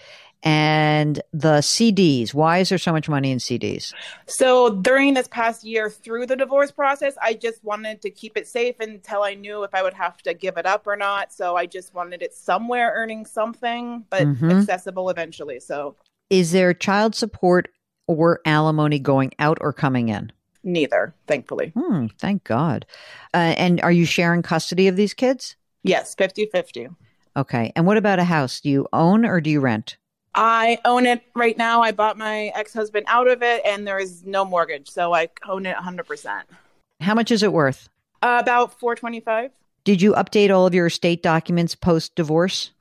And 0.45 1.21
the 1.33 1.57
CDs, 1.61 2.33
why 2.33 2.59
is 2.59 2.69
there 2.69 2.77
so 2.77 2.91
much 2.91 3.09
money 3.09 3.31
in 3.31 3.39
CDs? 3.39 3.93
So 4.27 4.69
during 4.69 5.15
this 5.15 5.27
past 5.27 5.63
year 5.63 5.89
through 5.89 6.27
the 6.27 6.35
divorce 6.35 6.71
process, 6.71 7.15
I 7.21 7.33
just 7.33 7.63
wanted 7.63 8.01
to 8.03 8.11
keep 8.11 8.37
it 8.37 8.47
safe 8.47 8.75
until 8.79 9.23
I 9.23 9.33
knew 9.33 9.63
if 9.63 9.73
I 9.73 9.81
would 9.81 9.95
have 9.95 10.17
to 10.23 10.35
give 10.35 10.57
it 10.57 10.67
up 10.67 10.85
or 10.85 10.95
not. 10.95 11.33
So 11.33 11.55
I 11.55 11.65
just 11.65 11.95
wanted 11.95 12.21
it 12.21 12.33
somewhere 12.35 12.93
earning 12.95 13.25
something, 13.25 14.05
but 14.11 14.21
Mhm. 14.27 14.51
accessible 14.61 15.09
eventually. 15.09 15.59
So 15.59 15.95
Is 16.29 16.51
there 16.51 16.73
child 16.73 17.13
support 17.15 17.69
or 18.07 18.39
alimony 18.45 18.99
going 18.99 19.31
out 19.39 19.57
or 19.61 19.73
coming 19.73 20.09
in? 20.09 20.31
neither, 20.63 21.13
thankfully. 21.27 21.67
Hmm, 21.75 22.07
thank 22.17 22.43
God. 22.43 22.87
Uh, 23.35 23.53
and 23.57 23.79
are 23.81 23.91
you 23.91 24.03
sharing 24.05 24.41
custody 24.41 24.87
of 24.87 24.95
these 24.95 25.13
kids? 25.13 25.55
Yes, 25.83 26.15
50 26.15 26.47
50. 26.47 26.87
Okay. 27.37 27.71
And 27.75 27.85
what 27.85 27.97
about 27.97 28.17
a 28.17 28.23
house? 28.23 28.61
Do 28.61 28.69
you 28.71 28.87
own 28.91 29.25
or 29.25 29.39
do 29.41 29.51
you 29.51 29.59
rent? 29.59 29.97
I 30.35 30.79
own 30.83 31.05
it 31.05 31.23
right 31.33 31.57
now. 31.57 31.81
I 31.81 31.91
bought 31.91 32.17
my 32.17 32.51
ex 32.55 32.73
husband 32.73 33.05
out 33.07 33.27
of 33.27 33.41
it, 33.41 33.61
and 33.65 33.87
there 33.87 33.97
is 33.97 34.25
no 34.25 34.43
mortgage. 34.43 34.89
So 34.89 35.13
I 35.13 35.29
own 35.47 35.65
it 35.65 35.75
100%. 35.77 36.43
How 36.99 37.13
much 37.13 37.31
is 37.31 37.41
it 37.41 37.53
worth? 37.53 37.89
Uh, 38.21 38.39
about 38.41 38.77
425 38.79 39.51
Did 39.83 40.01
you 40.01 40.13
update 40.13 40.53
all 40.53 40.65
of 40.65 40.73
your 40.73 40.87
estate 40.87 41.23
documents 41.23 41.75
post 41.75 42.15
divorce? 42.15 42.71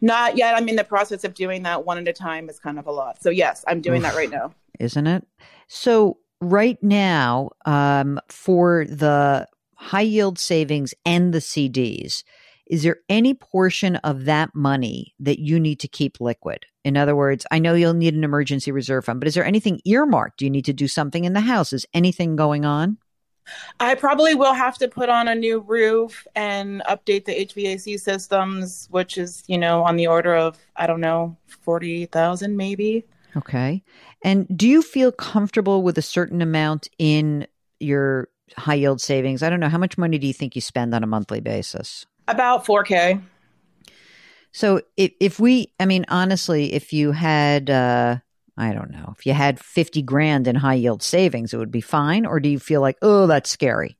Not 0.00 0.36
yet. 0.36 0.56
I'm 0.56 0.68
in 0.68 0.76
the 0.76 0.84
process 0.84 1.22
of 1.24 1.34
doing 1.34 1.62
that 1.62 1.84
one 1.84 1.98
at 1.98 2.08
a 2.08 2.12
time. 2.12 2.48
Is 2.48 2.58
kind 2.58 2.78
of 2.78 2.86
a 2.86 2.92
lot. 2.92 3.22
So 3.22 3.30
yes, 3.30 3.64
I'm 3.68 3.80
doing 3.80 4.02
that 4.02 4.14
right 4.16 4.30
now. 4.30 4.52
Isn't 4.80 5.06
it? 5.06 5.26
So, 5.68 6.18
right 6.40 6.80
now, 6.82 7.50
um, 7.64 8.20
for 8.28 8.84
the 8.84 9.48
high 9.74 10.02
yield 10.02 10.38
savings 10.38 10.94
and 11.04 11.32
the 11.32 11.38
CDs, 11.38 12.24
is 12.66 12.82
there 12.82 12.98
any 13.08 13.34
portion 13.34 13.96
of 13.96 14.24
that 14.24 14.54
money 14.54 15.14
that 15.20 15.38
you 15.38 15.60
need 15.60 15.80
to 15.80 15.88
keep 15.88 16.20
liquid? 16.20 16.66
In 16.86 16.96
other 16.96 17.16
words, 17.16 17.44
I 17.50 17.58
know 17.58 17.74
you'll 17.74 17.94
need 17.94 18.14
an 18.14 18.22
emergency 18.22 18.70
reserve 18.70 19.06
fund, 19.06 19.18
but 19.18 19.26
is 19.26 19.34
there 19.34 19.44
anything 19.44 19.80
earmarked? 19.84 20.38
Do 20.38 20.44
you 20.44 20.52
need 20.52 20.66
to 20.66 20.72
do 20.72 20.86
something 20.86 21.24
in 21.24 21.32
the 21.32 21.40
house? 21.40 21.72
Is 21.72 21.84
anything 21.92 22.36
going 22.36 22.64
on? 22.64 22.98
I 23.80 23.96
probably 23.96 24.36
will 24.36 24.52
have 24.54 24.78
to 24.78 24.86
put 24.86 25.08
on 25.08 25.26
a 25.26 25.34
new 25.34 25.58
roof 25.58 26.28
and 26.36 26.82
update 26.88 27.24
the 27.24 27.44
HVAC 27.44 27.98
systems, 27.98 28.86
which 28.92 29.18
is, 29.18 29.42
you 29.48 29.58
know, 29.58 29.82
on 29.82 29.96
the 29.96 30.06
order 30.06 30.36
of, 30.36 30.58
I 30.76 30.86
don't 30.86 31.00
know, 31.00 31.36
40,000 31.62 32.56
maybe. 32.56 33.04
Okay. 33.36 33.82
And 34.22 34.46
do 34.56 34.68
you 34.68 34.80
feel 34.80 35.10
comfortable 35.10 35.82
with 35.82 35.98
a 35.98 36.02
certain 36.02 36.40
amount 36.40 36.88
in 37.00 37.48
your 37.80 38.28
high 38.56 38.74
yield 38.74 39.00
savings? 39.00 39.42
I 39.42 39.50
don't 39.50 39.58
know. 39.58 39.68
How 39.68 39.78
much 39.78 39.98
money 39.98 40.18
do 40.18 40.28
you 40.28 40.32
think 40.32 40.54
you 40.54 40.60
spend 40.62 40.94
on 40.94 41.02
a 41.02 41.08
monthly 41.08 41.40
basis? 41.40 42.06
About 42.28 42.64
4K. 42.64 43.20
So 44.56 44.80
if, 44.96 45.12
if 45.20 45.38
we, 45.38 45.70
I 45.78 45.84
mean, 45.84 46.06
honestly, 46.08 46.72
if 46.72 46.90
you 46.90 47.12
had, 47.12 47.68
uh, 47.68 48.16
I 48.56 48.72
don't 48.72 48.90
know, 48.90 49.14
if 49.14 49.26
you 49.26 49.34
had 49.34 49.60
50 49.60 50.00
grand 50.00 50.48
in 50.48 50.56
high 50.56 50.72
yield 50.76 51.02
savings, 51.02 51.52
it 51.52 51.58
would 51.58 51.70
be 51.70 51.82
fine? 51.82 52.24
Or 52.24 52.40
do 52.40 52.48
you 52.48 52.58
feel 52.58 52.80
like, 52.80 52.96
oh, 53.02 53.26
that's 53.26 53.50
scary? 53.50 53.98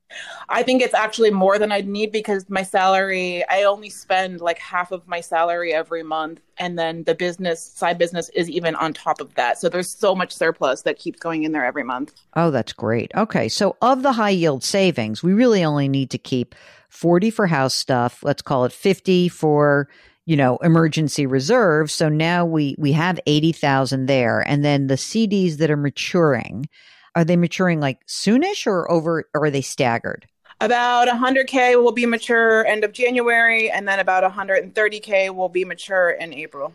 I 0.48 0.62
think 0.62 0.80
it's 0.80 0.94
actually 0.94 1.30
more 1.30 1.58
than 1.58 1.72
I'd 1.72 1.86
need 1.86 2.10
because 2.10 2.48
my 2.48 2.62
salary, 2.62 3.44
I 3.50 3.64
only 3.64 3.90
spend 3.90 4.40
like 4.40 4.58
half 4.58 4.92
of 4.92 5.06
my 5.06 5.20
salary 5.20 5.75
every 5.75 6.02
month. 6.02 6.40
And 6.56 6.78
then 6.78 7.04
the 7.04 7.14
business, 7.14 7.62
side 7.62 7.98
business 7.98 8.30
is 8.30 8.48
even 8.48 8.75
on 8.76 8.94
top 8.94 9.20
of 9.20 9.34
that. 9.34 9.58
So 9.58 9.68
there's 9.68 9.94
so 9.94 10.14
much 10.14 10.32
surplus 10.32 10.80
that 10.82 10.98
keeps 10.98 11.20
going 11.20 11.42
in 11.42 11.52
there 11.52 11.66
every 11.66 11.84
month. 11.84 12.14
Oh, 12.32 12.50
that's 12.50 12.72
great. 12.72 13.12
Okay. 13.14 13.50
So 13.50 13.76
of 13.82 14.02
the 14.02 14.12
high 14.12 14.30
yield 14.30 14.64
savings, 14.64 15.22
we 15.22 15.34
really 15.34 15.62
only 15.62 15.86
need 15.86 16.08
to 16.12 16.18
keep 16.18 16.54
40 16.88 17.28
for 17.28 17.46
house 17.46 17.75
stuff. 17.75 18.22
Let's 18.22 18.40
call 18.40 18.64
it 18.64 18.72
50 18.72 19.28
for 19.28 19.90
you 20.26 20.37
know 20.37 20.59
emergency 20.59 21.25
reserve. 21.26 21.90
So 21.90 22.09
now 22.09 22.45
we 22.45 22.75
we 22.78 22.92
have 22.92 23.18
80,000 23.26 24.06
there. 24.06 24.40
And 24.47 24.64
then 24.64 24.88
the 24.88 24.95
CDs 24.95 25.56
that 25.56 25.71
are 25.71 25.76
maturing 25.76 26.68
are 27.14 27.25
they 27.25 27.37
maturing 27.37 27.80
like 27.80 28.06
soonish 28.06 28.66
or 28.66 28.90
over 28.90 29.28
or 29.35 29.45
are 29.45 29.50
they 29.50 29.62
staggered? 29.62 30.26
About 30.61 31.09
100k 31.09 31.83
will 31.83 31.92
be 31.92 32.06
mature 32.06 32.64
end 32.66 32.85
of 32.85 32.92
January 32.92 33.71
and 33.71 33.88
then 33.88 33.99
about 33.99 34.30
130k 34.30 35.35
will 35.35 35.49
be 35.49 35.64
mature 35.64 36.11
in 36.11 36.33
April 36.35 36.75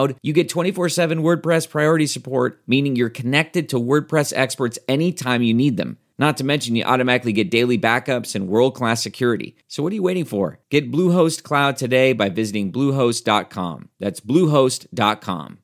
Cloud, 0.01 0.17
you 0.21 0.33
get 0.33 0.49
24 0.49 0.89
7 0.89 1.21
WordPress 1.21 1.69
priority 1.69 2.07
support, 2.07 2.61
meaning 2.67 2.95
you're 2.95 3.09
connected 3.09 3.69
to 3.69 3.77
WordPress 3.77 4.33
experts 4.35 4.79
anytime 4.87 5.41
you 5.41 5.53
need 5.53 5.77
them. 5.77 5.97
Not 6.17 6.37
to 6.37 6.43
mention, 6.43 6.75
you 6.75 6.83
automatically 6.83 7.33
get 7.33 7.49
daily 7.49 7.79
backups 7.79 8.35
and 8.35 8.47
world 8.47 8.75
class 8.75 9.01
security. 9.01 9.55
So, 9.67 9.81
what 9.81 9.91
are 9.91 9.95
you 9.95 10.03
waiting 10.03 10.25
for? 10.25 10.59
Get 10.69 10.91
Bluehost 10.91 11.43
Cloud 11.43 11.77
today 11.77 12.13
by 12.13 12.29
visiting 12.29 12.71
Bluehost.com. 12.71 13.89
That's 13.99 14.19
Bluehost.com. 14.19 15.59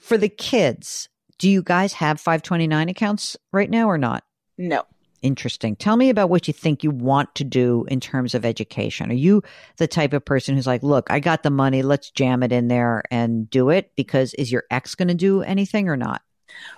For 0.00 0.18
the 0.18 0.28
kids, 0.28 1.08
do 1.38 1.48
you 1.48 1.62
guys 1.62 1.94
have 1.94 2.20
529 2.20 2.88
accounts 2.88 3.36
right 3.52 3.70
now 3.70 3.88
or 3.88 3.98
not? 3.98 4.24
No. 4.58 4.84
Interesting. 5.22 5.76
Tell 5.76 5.96
me 5.96 6.10
about 6.10 6.30
what 6.30 6.48
you 6.48 6.52
think 6.52 6.82
you 6.82 6.90
want 6.90 7.34
to 7.36 7.44
do 7.44 7.86
in 7.88 8.00
terms 8.00 8.34
of 8.34 8.44
education. 8.44 9.10
Are 9.10 9.14
you 9.14 9.42
the 9.76 9.86
type 9.86 10.12
of 10.12 10.24
person 10.24 10.56
who's 10.56 10.66
like, 10.66 10.82
look, 10.82 11.10
I 11.10 11.20
got 11.20 11.44
the 11.44 11.50
money, 11.50 11.82
let's 11.82 12.10
jam 12.10 12.42
it 12.42 12.50
in 12.50 12.66
there 12.66 13.04
and 13.10 13.48
do 13.48 13.70
it? 13.70 13.92
Because 13.94 14.34
is 14.34 14.50
your 14.50 14.64
ex 14.70 14.96
going 14.96 15.08
to 15.08 15.14
do 15.14 15.42
anything 15.42 15.88
or 15.88 15.96
not? 15.96 16.22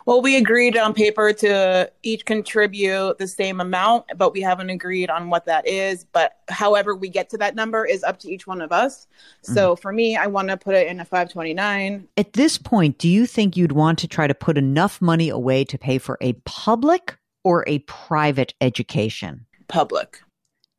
Well, 0.06 0.20
we 0.20 0.36
agreed 0.36 0.76
on 0.76 0.94
paper 0.94 1.32
to 1.32 1.90
each 2.02 2.24
contribute 2.24 3.18
the 3.18 3.26
same 3.26 3.60
amount, 3.60 4.04
but 4.16 4.32
we 4.32 4.40
haven't 4.40 4.70
agreed 4.70 5.10
on 5.10 5.30
what 5.30 5.46
that 5.46 5.66
is. 5.66 6.04
But 6.04 6.36
however 6.48 6.94
we 6.94 7.08
get 7.08 7.30
to 7.30 7.38
that 7.38 7.54
number 7.54 7.84
is 7.84 8.04
up 8.04 8.18
to 8.20 8.30
each 8.30 8.46
one 8.46 8.60
of 8.60 8.72
us. 8.72 9.06
So 9.42 9.72
mm-hmm. 9.72 9.80
for 9.80 9.92
me, 9.92 10.16
I 10.16 10.26
want 10.26 10.48
to 10.48 10.56
put 10.56 10.74
it 10.74 10.86
in 10.86 11.00
a 11.00 11.04
529. 11.04 12.08
At 12.16 12.34
this 12.34 12.58
point, 12.58 12.98
do 12.98 13.08
you 13.08 13.26
think 13.26 13.56
you'd 13.56 13.72
want 13.72 13.98
to 14.00 14.08
try 14.08 14.26
to 14.26 14.34
put 14.34 14.58
enough 14.58 15.00
money 15.00 15.28
away 15.28 15.64
to 15.64 15.78
pay 15.78 15.98
for 15.98 16.18
a 16.20 16.34
public 16.44 17.16
or 17.44 17.64
a 17.66 17.80
private 17.80 18.54
education? 18.60 19.46
Public. 19.68 20.22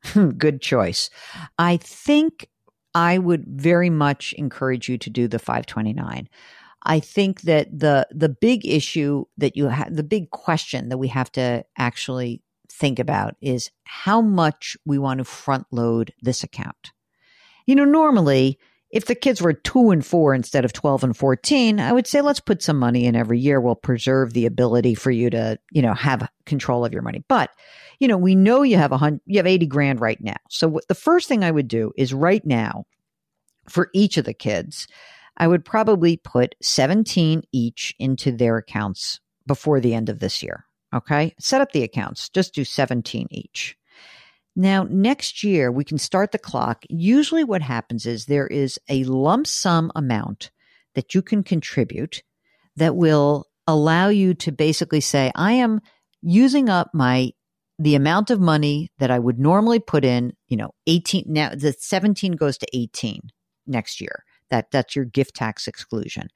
Hmm, 0.04 0.30
good 0.30 0.60
choice. 0.60 1.10
I 1.58 1.78
think 1.78 2.48
I 2.94 3.18
would 3.18 3.44
very 3.46 3.90
much 3.90 4.32
encourage 4.34 4.88
you 4.88 4.98
to 4.98 5.10
do 5.10 5.28
the 5.28 5.38
529. 5.38 6.28
I 6.84 7.00
think 7.00 7.42
that 7.42 7.76
the 7.76 8.06
the 8.10 8.28
big 8.28 8.64
issue 8.64 9.24
that 9.38 9.56
you 9.56 9.66
have 9.66 9.94
the 9.94 10.04
big 10.04 10.30
question 10.30 10.88
that 10.88 10.98
we 10.98 11.08
have 11.08 11.30
to 11.32 11.64
actually 11.76 12.42
think 12.70 12.98
about 12.98 13.34
is 13.40 13.70
how 13.84 14.20
much 14.20 14.76
we 14.84 14.98
want 14.98 15.18
to 15.18 15.24
front 15.24 15.66
load 15.72 16.12
this 16.22 16.44
account. 16.44 16.92
You 17.66 17.74
know, 17.74 17.84
normally 17.84 18.58
if 18.90 19.06
the 19.06 19.14
kids 19.14 19.42
were 19.42 19.52
two 19.52 19.90
and 19.90 20.04
four 20.04 20.34
instead 20.34 20.64
of 20.64 20.72
12 20.72 21.04
and 21.04 21.16
14, 21.16 21.80
I 21.80 21.92
would 21.92 22.06
say 22.06 22.20
let's 22.20 22.40
put 22.40 22.62
some 22.62 22.78
money 22.78 23.06
in 23.06 23.16
every 23.16 23.38
year. 23.38 23.60
We'll 23.60 23.74
preserve 23.74 24.32
the 24.32 24.46
ability 24.46 24.94
for 24.94 25.10
you 25.10 25.28
to, 25.30 25.58
you 25.72 25.82
know, 25.82 25.94
have 25.94 26.28
control 26.44 26.84
of 26.84 26.92
your 26.92 27.02
money. 27.02 27.24
But, 27.28 27.50
you 27.98 28.06
know, 28.06 28.16
we 28.16 28.34
know 28.34 28.62
you 28.62 28.76
have 28.76 28.92
a 28.92 28.98
hundred, 28.98 29.20
you 29.26 29.38
have 29.38 29.46
80 29.46 29.66
grand 29.66 30.00
right 30.00 30.20
now. 30.20 30.36
So 30.50 30.80
the 30.88 30.94
first 30.94 31.28
thing 31.28 31.42
I 31.42 31.50
would 31.50 31.68
do 31.68 31.92
is 31.96 32.14
right 32.14 32.44
now 32.44 32.84
for 33.68 33.90
each 33.92 34.16
of 34.16 34.24
the 34.24 34.34
kids, 34.34 34.86
I 35.36 35.48
would 35.48 35.64
probably 35.64 36.16
put 36.16 36.54
17 36.62 37.42
each 37.52 37.94
into 37.98 38.32
their 38.32 38.56
accounts 38.56 39.20
before 39.46 39.80
the 39.80 39.94
end 39.94 40.08
of 40.08 40.20
this 40.20 40.42
year. 40.42 40.64
Okay. 40.94 41.34
Set 41.38 41.60
up 41.60 41.72
the 41.72 41.82
accounts. 41.82 42.28
Just 42.28 42.54
do 42.54 42.64
17 42.64 43.26
each. 43.30 43.76
Now, 44.58 44.86
next 44.88 45.44
year, 45.44 45.70
we 45.70 45.84
can 45.84 45.98
start 45.98 46.32
the 46.32 46.38
clock. 46.38 46.84
Usually, 46.88 47.44
what 47.44 47.60
happens 47.60 48.06
is 48.06 48.24
there 48.24 48.46
is 48.46 48.78
a 48.88 49.04
lump 49.04 49.46
sum 49.46 49.92
amount 49.94 50.50
that 50.94 51.14
you 51.14 51.20
can 51.20 51.42
contribute 51.42 52.22
that 52.74 52.96
will 52.96 53.44
allow 53.66 54.08
you 54.08 54.32
to 54.32 54.52
basically 54.52 55.02
say, 55.02 55.30
I 55.34 55.52
am 55.52 55.80
using 56.22 56.70
up 56.70 56.90
my 56.94 57.32
the 57.78 57.94
amount 57.94 58.30
of 58.30 58.40
money 58.40 58.90
that 58.98 59.10
I 59.10 59.18
would 59.18 59.38
normally 59.38 59.78
put 59.78 60.02
in, 60.02 60.32
you 60.48 60.56
know, 60.56 60.70
18 60.86 61.24
now 61.26 61.50
the 61.50 61.74
17 61.78 62.32
goes 62.32 62.56
to 62.58 62.66
18 62.72 63.20
next 63.66 64.00
year. 64.00 64.24
That 64.48 64.70
that's 64.70 64.96
your 64.96 65.04
gift 65.04 65.36
tax 65.36 65.68
exclusion. 65.68 66.28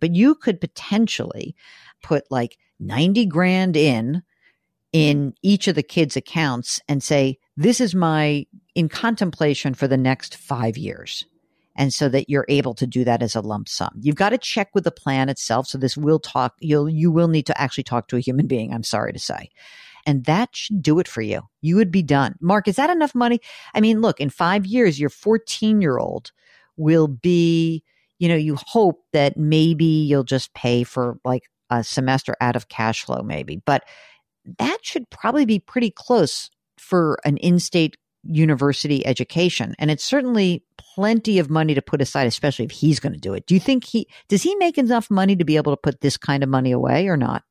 But 0.00 0.16
you 0.16 0.34
could 0.34 0.60
potentially 0.60 1.54
put 2.02 2.24
like 2.30 2.56
90 2.80 3.26
grand 3.26 3.76
in 3.76 4.22
in 4.92 5.34
each 5.42 5.68
of 5.68 5.74
the 5.74 5.82
kids' 5.82 6.16
accounts 6.16 6.80
and 6.88 7.02
say, 7.02 7.38
this 7.56 7.80
is 7.80 7.94
my 7.94 8.46
in 8.74 8.88
contemplation 8.88 9.74
for 9.74 9.86
the 9.86 9.96
next 9.96 10.36
five 10.36 10.76
years. 10.76 11.24
And 11.76 11.94
so 11.94 12.08
that 12.08 12.28
you're 12.28 12.46
able 12.48 12.74
to 12.74 12.86
do 12.86 13.04
that 13.04 13.22
as 13.22 13.34
a 13.34 13.40
lump 13.40 13.68
sum. 13.68 13.92
You've 14.00 14.16
got 14.16 14.30
to 14.30 14.38
check 14.38 14.70
with 14.74 14.84
the 14.84 14.90
plan 14.90 15.28
itself. 15.28 15.66
So 15.66 15.78
this 15.78 15.96
will 15.96 16.18
talk, 16.18 16.54
you'll, 16.58 16.88
you 16.88 17.10
will 17.10 17.28
need 17.28 17.46
to 17.46 17.60
actually 17.60 17.84
talk 17.84 18.08
to 18.08 18.16
a 18.16 18.20
human 18.20 18.46
being. 18.46 18.72
I'm 18.72 18.82
sorry 18.82 19.12
to 19.12 19.18
say. 19.18 19.50
And 20.06 20.24
that 20.24 20.50
should 20.52 20.82
do 20.82 20.98
it 20.98 21.06
for 21.06 21.22
you. 21.22 21.42
You 21.60 21.76
would 21.76 21.90
be 21.90 22.02
done. 22.02 22.34
Mark, 22.40 22.66
is 22.68 22.76
that 22.76 22.90
enough 22.90 23.14
money? 23.14 23.40
I 23.74 23.80
mean, 23.80 24.00
look, 24.00 24.20
in 24.20 24.30
five 24.30 24.66
years, 24.66 24.98
your 24.98 25.10
14 25.10 25.80
year 25.80 25.98
old 25.98 26.32
will 26.76 27.08
be, 27.08 27.84
you 28.18 28.28
know, 28.28 28.36
you 28.36 28.56
hope 28.56 29.02
that 29.12 29.36
maybe 29.36 29.84
you'll 29.84 30.24
just 30.24 30.52
pay 30.54 30.82
for 30.82 31.18
like 31.24 31.44
a 31.70 31.84
semester 31.84 32.34
out 32.40 32.56
of 32.56 32.68
cash 32.68 33.04
flow, 33.04 33.22
maybe, 33.22 33.62
but 33.64 33.84
that 34.58 34.78
should 34.82 35.08
probably 35.10 35.44
be 35.44 35.58
pretty 35.58 35.90
close 35.90 36.50
for 36.78 37.18
an 37.24 37.36
in-state 37.38 37.96
university 38.22 39.06
education 39.06 39.74
and 39.78 39.90
it's 39.90 40.04
certainly 40.04 40.62
plenty 40.76 41.38
of 41.38 41.48
money 41.48 41.74
to 41.74 41.80
put 41.80 42.02
aside 42.02 42.26
especially 42.26 42.66
if 42.66 42.70
he's 42.70 43.00
going 43.00 43.14
to 43.14 43.18
do 43.18 43.32
it 43.32 43.46
do 43.46 43.54
you 43.54 43.60
think 43.60 43.82
he 43.84 44.06
does 44.28 44.42
he 44.42 44.54
make 44.56 44.76
enough 44.76 45.10
money 45.10 45.34
to 45.34 45.44
be 45.44 45.56
able 45.56 45.72
to 45.72 45.80
put 45.80 46.02
this 46.02 46.18
kind 46.18 46.42
of 46.42 46.48
money 46.48 46.70
away 46.70 47.08
or 47.08 47.16
not 47.16 47.44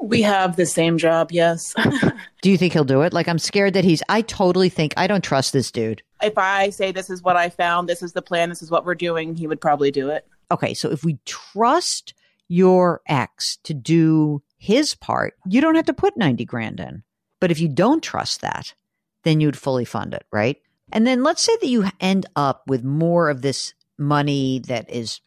We 0.00 0.22
have 0.22 0.56
the 0.56 0.66
same 0.66 0.98
job, 0.98 1.30
yes. 1.30 1.72
do 2.42 2.50
you 2.50 2.58
think 2.58 2.72
he'll 2.72 2.82
do 2.84 3.02
it 3.02 3.12
like 3.12 3.28
i'm 3.28 3.38
scared 3.38 3.74
that 3.74 3.84
he's 3.84 4.02
i 4.08 4.22
totally 4.22 4.68
think 4.68 4.92
i 4.96 5.06
don't 5.06 5.22
trust 5.22 5.52
this 5.52 5.70
dude 5.70 6.02
if 6.20 6.36
I 6.36 6.70
say 6.70 6.90
this 6.90 7.10
is 7.10 7.22
what 7.22 7.36
I 7.36 7.48
found, 7.48 7.88
this 7.88 8.02
is 8.02 8.12
the 8.12 8.22
plan, 8.22 8.48
this 8.48 8.60
is 8.60 8.72
what 8.72 8.84
we're 8.84 8.96
doing, 8.96 9.36
he 9.36 9.46
would 9.46 9.60
probably 9.60 9.92
do 9.92 10.08
it. 10.08 10.26
okay 10.50 10.74
so 10.74 10.90
if 10.90 11.04
we 11.04 11.18
trust 11.26 12.12
your 12.48 13.02
ex 13.06 13.58
to 13.62 13.72
do 13.74 14.42
his 14.58 14.94
part 14.94 15.34
you 15.46 15.60
don't 15.60 15.76
have 15.76 15.86
to 15.86 15.94
put 15.94 16.16
90 16.16 16.44
grand 16.44 16.80
in. 16.80 17.02
But 17.40 17.50
if 17.50 17.60
you 17.60 17.68
don't 17.68 18.02
trust 18.02 18.40
that 18.42 18.74
then 19.22 19.40
you'd 19.40 19.56
fully 19.56 19.84
fund 19.84 20.14
it 20.14 20.26
right? 20.32 20.58
And 20.92 21.06
then 21.06 21.22
let's 21.22 21.42
say 21.42 21.56
that 21.60 21.68
you 21.68 21.86
end 22.00 22.26
up 22.36 22.62
with 22.66 22.84
more 22.84 23.28
of 23.30 23.42
this 23.42 23.74
money 23.98 24.60
that 24.60 24.88
is 24.90 25.20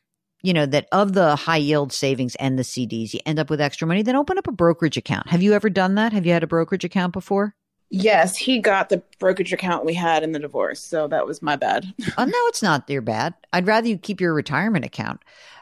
you 0.43 0.53
know 0.53 0.65
that 0.65 0.87
of 0.91 1.13
the 1.13 1.35
high 1.35 1.57
yield 1.57 1.93
savings 1.93 2.35
and 2.35 2.57
the 2.57 2.63
cds 2.63 3.13
you 3.13 3.19
end 3.25 3.37
up 3.37 3.49
with 3.49 3.61
extra 3.61 3.87
money 3.87 4.01
then 4.01 4.15
open 4.15 4.37
up 4.37 4.47
a 4.47 4.51
brokerage 4.51 4.97
account. 4.97 5.29
Have 5.29 5.41
you 5.41 5.53
ever 5.53 5.69
done 5.69 5.95
that? 5.95 6.13
Have 6.13 6.25
you 6.25 6.33
had 6.33 6.43
a 6.43 6.47
brokerage 6.47 6.83
account 6.83 7.13
before? 7.13 7.55
Yes, 7.93 8.37
he 8.37 8.59
got 8.59 8.87
the 8.87 9.03
brokerage 9.19 9.51
account 9.51 9.85
we 9.85 9.93
had 9.93 10.23
in 10.23 10.31
the 10.31 10.39
divorce, 10.39 10.79
so 10.79 11.09
that 11.09 11.27
was 11.27 11.41
my 11.41 11.57
bad. 11.57 11.93
oh 12.17 12.25
no 12.25 12.37
it's 12.47 12.63
not 12.63 12.89
your 12.89 13.01
bad. 13.01 13.33
I'd 13.53 13.67
rather 13.67 13.87
you 13.87 13.97
keep 13.97 14.21
your 14.21 14.33
retirement 14.33 14.85
account. 14.85 15.21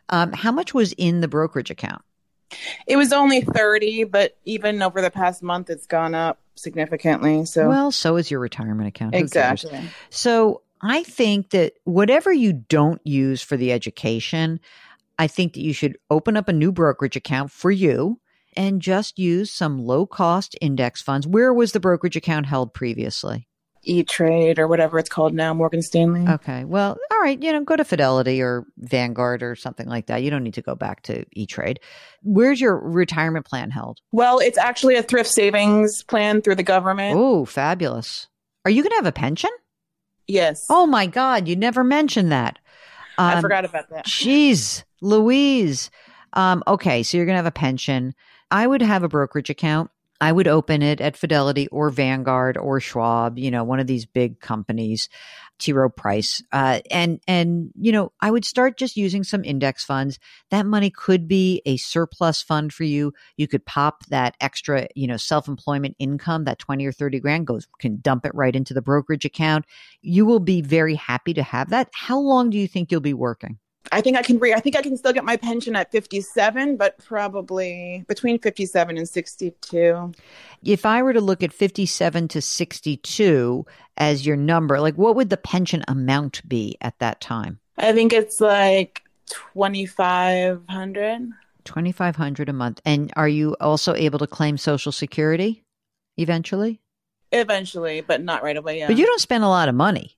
Um, 0.10 0.32
how 0.34 0.52
much 0.52 0.74
was 0.74 0.94
in 0.94 1.22
the 1.22 1.28
brokerage 1.28 1.70
account 1.72 2.02
It 2.88 2.96
was 2.96 3.14
only 3.14 3.42
30, 3.42 4.06
but 4.06 4.38
even 4.46 4.82
over 4.82 5.02
the 5.02 5.12
past 5.12 5.44
month, 5.44 5.70
it's 5.70 5.86
gone 5.86 6.16
up 6.16 6.40
significantly. 6.56 7.46
So, 7.46 7.68
well 7.68 7.92
so 7.92 8.18
is 8.18 8.30
your 8.30 8.40
retirement 8.40 8.88
account 8.88 9.16
Who 9.16 9.28
cares? 9.28 9.64
exactly. 9.64 9.90
So 10.10 10.62
I 10.82 11.04
think 11.04 11.50
that 11.52 11.74
whatever 11.84 12.32
you 12.32 12.54
don't 12.54 13.02
use 13.06 13.42
for 13.42 13.58
the 13.58 13.72
education, 13.72 14.60
I 15.18 15.28
think 15.28 15.54
that 15.54 15.62
you 15.62 15.74
should 15.74 15.98
open 16.10 16.38
up 16.38 16.48
a 16.48 16.54
new 16.54 16.72
brokerage 16.72 17.16
account 17.16 17.52
for 17.52 17.72
you 17.72 18.20
and 18.56 18.82
just 18.82 19.20
use 19.20 19.52
some 19.52 19.80
low 19.80 20.06
cost 20.06 20.56
index 20.62 21.02
funds. 21.02 21.28
Where 21.28 21.54
was 21.54 21.74
the 21.74 21.80
brokerage 21.80 22.16
account 22.16 22.46
held 22.46 22.74
previously? 22.74 23.49
E 23.84 24.04
Trade 24.04 24.60
or 24.60 24.68
whatever 24.68 25.00
it's 25.00 25.10
called 25.10 25.34
now, 25.34 25.54
Morgan 25.54 25.82
Stanley. 25.82 26.28
Okay. 26.28 26.66
Well, 26.66 26.98
all 27.12 27.20
right. 27.22 27.42
You 27.42 27.52
know, 27.54 27.64
go 27.64 27.76
to 27.76 27.84
Fidelity 27.86 28.42
or 28.42 28.66
Vanguard 28.78 29.42
or 29.42 29.56
something 29.56 29.88
like 29.88 30.08
that. 30.08 30.22
You 30.24 30.30
don't 30.30 30.44
need 30.44 30.54
to 30.56 30.62
go 30.62 30.76
back 30.76 31.04
to 31.04 31.26
E 31.34 31.46
Trade. 31.46 31.80
Where's 32.24 32.60
your 32.60 32.78
retirement 32.78 33.46
plan 33.46 33.72
held? 33.72 34.00
Well, 34.12 34.40
it's 34.40 34.58
actually 34.58 34.96
a 34.96 35.04
thrift 35.04 35.30
savings 35.30 36.04
plan 36.04 36.42
through 36.42 36.56
the 36.56 36.64
government. 36.64 37.18
Oh, 37.18 37.46
fabulous. 37.46 38.28
Are 38.66 38.72
you 38.72 38.84
going 38.84 38.92
to 38.92 38.98
have 38.98 39.06
a 39.06 39.12
pension? 39.12 39.50
Yes. 40.28 40.66
Oh 40.70 40.86
my 40.86 41.08
God. 41.08 41.48
You 41.48 41.56
never 41.56 41.84
mentioned 41.84 42.32
that. 42.32 42.60
I 43.18 43.36
Um, 43.36 43.42
forgot 43.42 43.66
about 43.66 43.90
that. 43.90 44.06
Jeez, 44.06 44.84
Louise. 45.02 45.90
Um, 46.34 46.64
okay, 46.68 47.02
so 47.04 47.18
you're 47.18 47.26
going 47.26 47.34
to 47.34 47.40
have 47.40 47.46
a 47.46 47.52
pension. 47.52 48.14
I 48.52 48.68
would 48.68 48.82
have 48.82 49.04
a 49.04 49.08
brokerage 49.10 49.50
account. 49.50 49.90
I 50.22 50.32
would 50.32 50.48
open 50.48 50.82
it 50.82 51.00
at 51.00 51.16
Fidelity 51.16 51.68
or 51.68 51.90
Vanguard 51.90 52.58
or 52.58 52.80
Schwab, 52.80 53.40
you 53.40 53.52
know, 53.52 53.64
one 53.64 53.80
of 53.80 53.88
these 53.88 54.06
big 54.06 54.42
companies, 54.42 55.08
T. 55.60 55.72
Rowe 55.72 55.90
Price. 55.90 56.44
Uh, 56.52 56.82
and, 56.92 57.22
and, 57.26 57.72
you 57.80 57.92
know, 57.94 58.12
I 58.20 58.30
would 58.30 58.44
start 58.44 58.78
just 58.78 58.98
using 58.98 59.24
some 59.24 59.46
index 59.46 59.86
funds. 59.86 60.20
That 60.52 60.66
money 60.66 60.90
could 60.90 61.28
be 61.28 61.62
a 61.66 61.78
surplus 61.78 62.42
fund 62.42 62.74
for 62.74 62.84
you. 62.84 63.14
You 63.38 63.48
could 63.48 63.66
pop 63.66 64.06
that 64.08 64.36
extra, 64.42 64.88
you 64.94 65.08
know, 65.08 65.18
self-employment 65.18 65.96
income, 66.00 66.44
that 66.44 66.60
20 66.60 66.86
or 66.86 66.92
30 66.92 67.20
grand 67.22 67.48
goes, 67.48 67.66
can 67.80 68.00
dump 68.02 68.26
it 68.26 68.36
right 68.36 68.56
into 68.56 68.74
the 68.74 68.82
brokerage 68.82 69.26
account. 69.26 69.66
You 70.02 70.26
will 70.26 70.42
be 70.42 70.62
very 70.62 70.96
happy 70.96 71.34
to 71.34 71.44
have 71.44 71.70
that. 71.70 71.90
How 71.94 72.20
long 72.20 72.50
do 72.50 72.58
you 72.58 72.68
think 72.68 72.92
you'll 72.92 73.00
be 73.00 73.14
working? 73.14 73.58
I 73.92 74.02
think 74.02 74.18
I 74.18 74.22
can 74.22 74.40
re- 74.40 74.54
I 74.54 74.60
think 74.60 74.76
I 74.76 74.82
can 74.82 74.98
still 74.98 75.14
get 75.14 75.24
my 75.24 75.38
pension 75.38 75.76
at 75.76 75.92
57, 75.92 76.78
but 76.78 76.98
probably 77.00 78.06
between 78.08 78.40
57 78.40 78.98
and 78.98 79.10
62. 79.10 80.12
if 80.64 80.86
I 80.86 81.02
were 81.02 81.14
to 81.14 81.22
look 81.22 81.44
at 81.44 81.54
57 81.54 82.28
to 82.30 82.42
62 82.42 83.66
as 83.98 84.26
your 84.26 84.36
number, 84.36 84.80
like 84.80 84.96
what 84.96 85.16
would 85.16 85.30
the 85.30 85.38
pension 85.38 85.84
amount 85.88 86.48
be 86.48 86.78
at 86.82 86.98
that 87.00 87.22
time? 87.22 87.60
I 87.78 87.94
think 87.94 88.14
it's 88.14 88.42
like 88.42 89.04
2500. 89.28 91.30
2500 91.66 92.50
a 92.50 92.54
month. 92.54 92.82
And 92.86 93.12
are 93.16 93.28
you 93.28 93.56
also 93.60 93.94
able 93.94 94.20
to 94.20 94.28
claim 94.28 94.58
social 94.58 94.92
security 94.92 95.64
eventually? 96.18 96.82
Eventually, 97.32 98.02
but 98.02 98.24
not 98.24 98.44
right 98.44 98.58
away. 98.58 98.80
Yeah. 98.80 98.88
But 98.88 98.98
you 98.98 99.06
don't 99.06 99.22
spend 99.22 99.44
a 99.44 99.50
lot 99.50 99.70
of 99.70 99.76
money. 99.76 100.18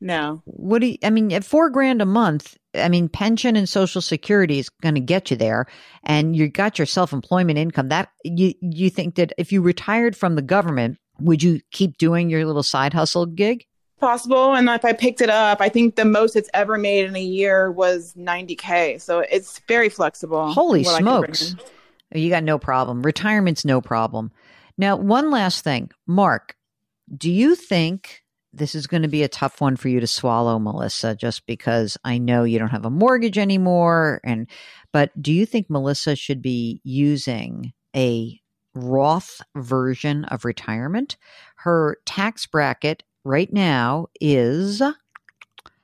No. 0.00 0.42
What 0.44 0.80
do 0.80 0.88
you, 0.88 0.98
I 1.02 1.10
mean, 1.10 1.32
at 1.32 1.44
4 1.44 1.70
grand 1.70 2.00
a 2.00 2.06
month, 2.06 2.56
I 2.74 2.88
mean, 2.88 3.08
pension 3.08 3.56
and 3.56 3.68
social 3.68 4.00
security 4.00 4.58
is 4.58 4.68
going 4.68 4.94
to 4.94 5.00
get 5.00 5.30
you 5.30 5.36
there 5.36 5.66
and 6.04 6.36
you 6.36 6.48
got 6.48 6.78
your 6.78 6.86
self-employment 6.86 7.58
income. 7.58 7.88
That 7.88 8.10
you 8.22 8.54
you 8.60 8.90
think 8.90 9.16
that 9.16 9.32
if 9.38 9.50
you 9.50 9.60
retired 9.60 10.14
from 10.16 10.36
the 10.36 10.42
government, 10.42 10.98
would 11.18 11.42
you 11.42 11.60
keep 11.72 11.98
doing 11.98 12.30
your 12.30 12.46
little 12.46 12.62
side 12.62 12.92
hustle 12.92 13.26
gig? 13.26 13.64
Possible. 13.98 14.54
And 14.54 14.68
if 14.68 14.84
I 14.84 14.92
picked 14.92 15.20
it 15.20 15.30
up, 15.30 15.60
I 15.60 15.68
think 15.68 15.96
the 15.96 16.04
most 16.04 16.36
it's 16.36 16.50
ever 16.54 16.78
made 16.78 17.06
in 17.06 17.16
a 17.16 17.20
year 17.20 17.72
was 17.72 18.14
90K. 18.14 19.00
So 19.00 19.20
it's 19.20 19.60
very 19.66 19.88
flexible. 19.88 20.52
Holy 20.52 20.82
what 20.82 20.94
I 20.94 20.98
can 20.98 21.20
bring 21.20 21.34
smokes. 21.34 21.64
You 22.14 22.30
got 22.30 22.44
no 22.44 22.58
problem. 22.58 23.02
Retirement's 23.02 23.64
no 23.64 23.80
problem. 23.80 24.30
Now, 24.76 24.94
one 24.94 25.32
last 25.32 25.64
thing. 25.64 25.90
Mark, 26.06 26.54
do 27.16 27.28
you 27.28 27.56
think 27.56 28.22
this 28.58 28.74
is 28.74 28.86
going 28.86 29.02
to 29.02 29.08
be 29.08 29.22
a 29.22 29.28
tough 29.28 29.60
one 29.60 29.76
for 29.76 29.88
you 29.88 30.00
to 30.00 30.06
swallow, 30.06 30.58
Melissa, 30.58 31.14
just 31.14 31.46
because 31.46 31.96
I 32.04 32.18
know 32.18 32.44
you 32.44 32.58
don't 32.58 32.68
have 32.68 32.84
a 32.84 32.90
mortgage 32.90 33.38
anymore 33.38 34.20
and 34.24 34.46
but 34.92 35.10
do 35.20 35.32
you 35.32 35.46
think 35.46 35.68
Melissa 35.68 36.16
should 36.16 36.42
be 36.42 36.80
using 36.82 37.72
a 37.94 38.40
Roth 38.74 39.40
version 39.56 40.24
of 40.26 40.44
retirement? 40.44 41.16
Her 41.56 41.98
tax 42.06 42.46
bracket 42.46 43.02
right 43.24 43.52
now 43.52 44.06
is 44.20 44.82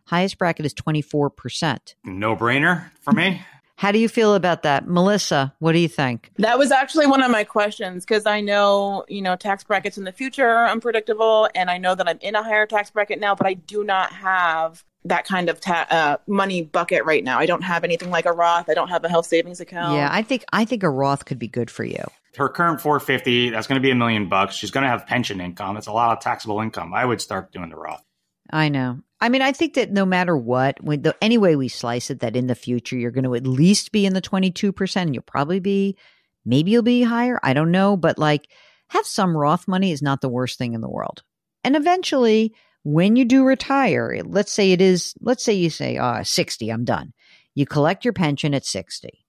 highest 0.06 0.38
bracket 0.38 0.66
is 0.66 0.74
24%. 0.74 1.94
No 2.04 2.36
brainer 2.36 2.90
for 3.00 3.12
me. 3.12 3.42
How 3.76 3.90
do 3.92 3.98
you 3.98 4.08
feel 4.08 4.34
about 4.34 4.62
that? 4.62 4.88
Melissa, 4.88 5.52
what 5.58 5.72
do 5.72 5.78
you 5.78 5.88
think? 5.88 6.30
That 6.38 6.58
was 6.58 6.70
actually 6.70 7.06
one 7.06 7.22
of 7.22 7.30
my 7.30 7.44
questions 7.44 8.04
because 8.04 8.24
I 8.24 8.40
know, 8.40 9.04
you 9.08 9.20
know, 9.20 9.36
tax 9.36 9.64
brackets 9.64 9.98
in 9.98 10.04
the 10.04 10.12
future 10.12 10.48
are 10.48 10.68
unpredictable. 10.68 11.48
And 11.54 11.70
I 11.70 11.78
know 11.78 11.94
that 11.94 12.08
I'm 12.08 12.18
in 12.20 12.34
a 12.34 12.42
higher 12.42 12.66
tax 12.66 12.90
bracket 12.90 13.18
now, 13.18 13.34
but 13.34 13.46
I 13.46 13.54
do 13.54 13.82
not 13.82 14.12
have 14.12 14.84
that 15.04 15.26
kind 15.26 15.48
of 15.48 15.60
ta- 15.60 15.86
uh, 15.90 16.16
money 16.26 16.62
bucket 16.62 17.04
right 17.04 17.22
now. 17.22 17.38
I 17.38 17.46
don't 17.46 17.62
have 17.62 17.84
anything 17.84 18.10
like 18.10 18.26
a 18.26 18.32
Roth. 18.32 18.68
I 18.68 18.74
don't 18.74 18.88
have 18.88 19.04
a 19.04 19.08
health 19.08 19.26
savings 19.26 19.60
account. 19.60 19.96
Yeah, 19.96 20.08
I 20.10 20.22
think 20.22 20.44
I 20.52 20.64
think 20.64 20.82
a 20.82 20.88
Roth 20.88 21.24
could 21.24 21.38
be 21.38 21.48
good 21.48 21.70
for 21.70 21.84
you. 21.84 22.02
Her 22.36 22.48
current 22.48 22.80
450, 22.80 23.50
that's 23.50 23.66
going 23.66 23.80
to 23.80 23.82
be 23.82 23.90
a 23.90 23.94
million 23.94 24.28
bucks. 24.28 24.54
She's 24.54 24.70
going 24.70 24.82
to 24.82 24.88
have 24.88 25.06
pension 25.06 25.40
income. 25.40 25.74
That's 25.74 25.86
a 25.86 25.92
lot 25.92 26.16
of 26.16 26.22
taxable 26.22 26.60
income. 26.60 26.92
I 26.94 27.04
would 27.04 27.20
start 27.20 27.52
doing 27.52 27.70
the 27.70 27.76
Roth. 27.76 28.02
I 28.50 28.68
know. 28.68 29.00
I 29.20 29.28
mean, 29.30 29.42
I 29.42 29.52
think 29.52 29.74
that 29.74 29.90
no 29.90 30.04
matter 30.04 30.36
what, 30.36 30.82
when 30.82 31.02
the, 31.02 31.16
any 31.22 31.38
way 31.38 31.56
we 31.56 31.68
slice 31.68 32.10
it, 32.10 32.20
that 32.20 32.36
in 32.36 32.46
the 32.46 32.54
future 32.54 32.96
you're 32.96 33.10
going 33.10 33.24
to 33.24 33.34
at 33.34 33.46
least 33.46 33.90
be 33.90 34.04
in 34.04 34.12
the 34.12 34.20
22%. 34.20 34.96
And 34.96 35.14
you'll 35.14 35.22
probably 35.22 35.60
be, 35.60 35.96
maybe 36.44 36.72
you'll 36.72 36.82
be 36.82 37.02
higher. 37.02 37.40
I 37.42 37.54
don't 37.54 37.70
know. 37.70 37.96
But 37.96 38.18
like, 38.18 38.48
have 38.88 39.06
some 39.06 39.36
Roth 39.36 39.66
money 39.66 39.92
is 39.92 40.02
not 40.02 40.20
the 40.20 40.28
worst 40.28 40.58
thing 40.58 40.74
in 40.74 40.80
the 40.80 40.90
world. 40.90 41.22
And 41.62 41.74
eventually, 41.74 42.54
when 42.82 43.16
you 43.16 43.24
do 43.24 43.44
retire, 43.44 44.20
let's 44.24 44.52
say 44.52 44.72
it 44.72 44.82
is, 44.82 45.14
let's 45.20 45.42
say 45.42 45.54
you 45.54 45.70
say, 45.70 45.96
uh, 45.96 46.22
60, 46.22 46.68
I'm 46.68 46.84
done. 46.84 47.14
You 47.54 47.66
collect 47.66 48.04
your 48.04 48.12
pension 48.12 48.52
at 48.52 48.66
60. 48.66 49.24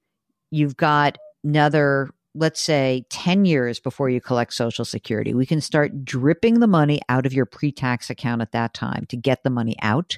You've 0.52 0.76
got 0.76 1.18
another, 1.44 2.10
let's 2.36 2.62
say 2.62 3.06
10 3.10 3.46
years 3.46 3.80
before 3.80 4.10
you 4.10 4.20
collect 4.20 4.54
Social 4.54 4.86
Security. 4.86 5.34
We 5.34 5.46
can 5.46 5.62
start 5.62 6.04
dripping 6.04 6.60
the 6.60 6.68
money 6.68 7.00
out 7.10 7.26
of 7.26 7.34
your 7.34 7.46
pre 7.46 7.72
tax 7.72 8.10
account 8.10 8.42
at 8.42 8.52
that 8.52 8.74
time 8.74 9.06
to 9.10 9.18
get 9.18 9.44
the 9.44 9.50
money 9.50 9.76
out. 9.82 10.18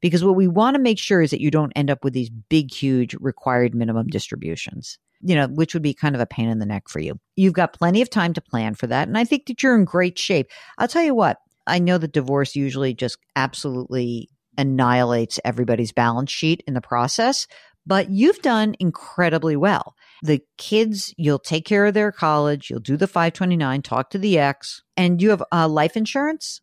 Because 0.00 0.22
what 0.22 0.36
we 0.36 0.46
want 0.46 0.74
to 0.74 0.82
make 0.82 0.98
sure 0.98 1.22
is 1.22 1.30
that 1.30 1.40
you 1.40 1.50
don't 1.50 1.72
end 1.72 1.90
up 1.90 2.04
with 2.04 2.12
these 2.12 2.28
big, 2.28 2.72
huge 2.72 3.14
required 3.20 3.74
minimum 3.74 4.08
distributions, 4.08 4.98
you 5.22 5.34
know, 5.34 5.46
which 5.46 5.72
would 5.72 5.82
be 5.82 5.94
kind 5.94 6.14
of 6.14 6.20
a 6.20 6.26
pain 6.26 6.48
in 6.48 6.58
the 6.58 6.66
neck 6.66 6.88
for 6.88 6.98
you. 6.98 7.18
You've 7.36 7.54
got 7.54 7.72
plenty 7.72 8.02
of 8.02 8.10
time 8.10 8.34
to 8.34 8.40
plan 8.40 8.74
for 8.74 8.86
that. 8.88 9.08
And 9.08 9.16
I 9.16 9.24
think 9.24 9.46
that 9.46 9.62
you're 9.62 9.76
in 9.76 9.84
great 9.84 10.18
shape. 10.18 10.50
I'll 10.76 10.88
tell 10.88 11.02
you 11.02 11.14
what, 11.14 11.38
I 11.66 11.78
know 11.78 11.96
that 11.96 12.12
divorce 12.12 12.54
usually 12.54 12.92
just 12.92 13.16
absolutely 13.34 14.28
annihilates 14.58 15.40
everybody's 15.44 15.92
balance 15.92 16.30
sheet 16.30 16.62
in 16.66 16.74
the 16.74 16.80
process, 16.80 17.46
but 17.86 18.10
you've 18.10 18.42
done 18.42 18.74
incredibly 18.80 19.56
well. 19.56 19.94
The 20.24 20.40
kids, 20.56 21.12
you'll 21.18 21.38
take 21.38 21.66
care 21.66 21.84
of 21.84 21.92
their 21.92 22.10
college, 22.10 22.70
you'll 22.70 22.80
do 22.80 22.96
the 22.96 23.06
529, 23.06 23.82
talk 23.82 24.08
to 24.08 24.18
the 24.18 24.38
ex, 24.38 24.82
and 24.96 25.20
you 25.20 25.28
have 25.28 25.42
uh, 25.52 25.68
life 25.68 25.98
insurance. 25.98 26.62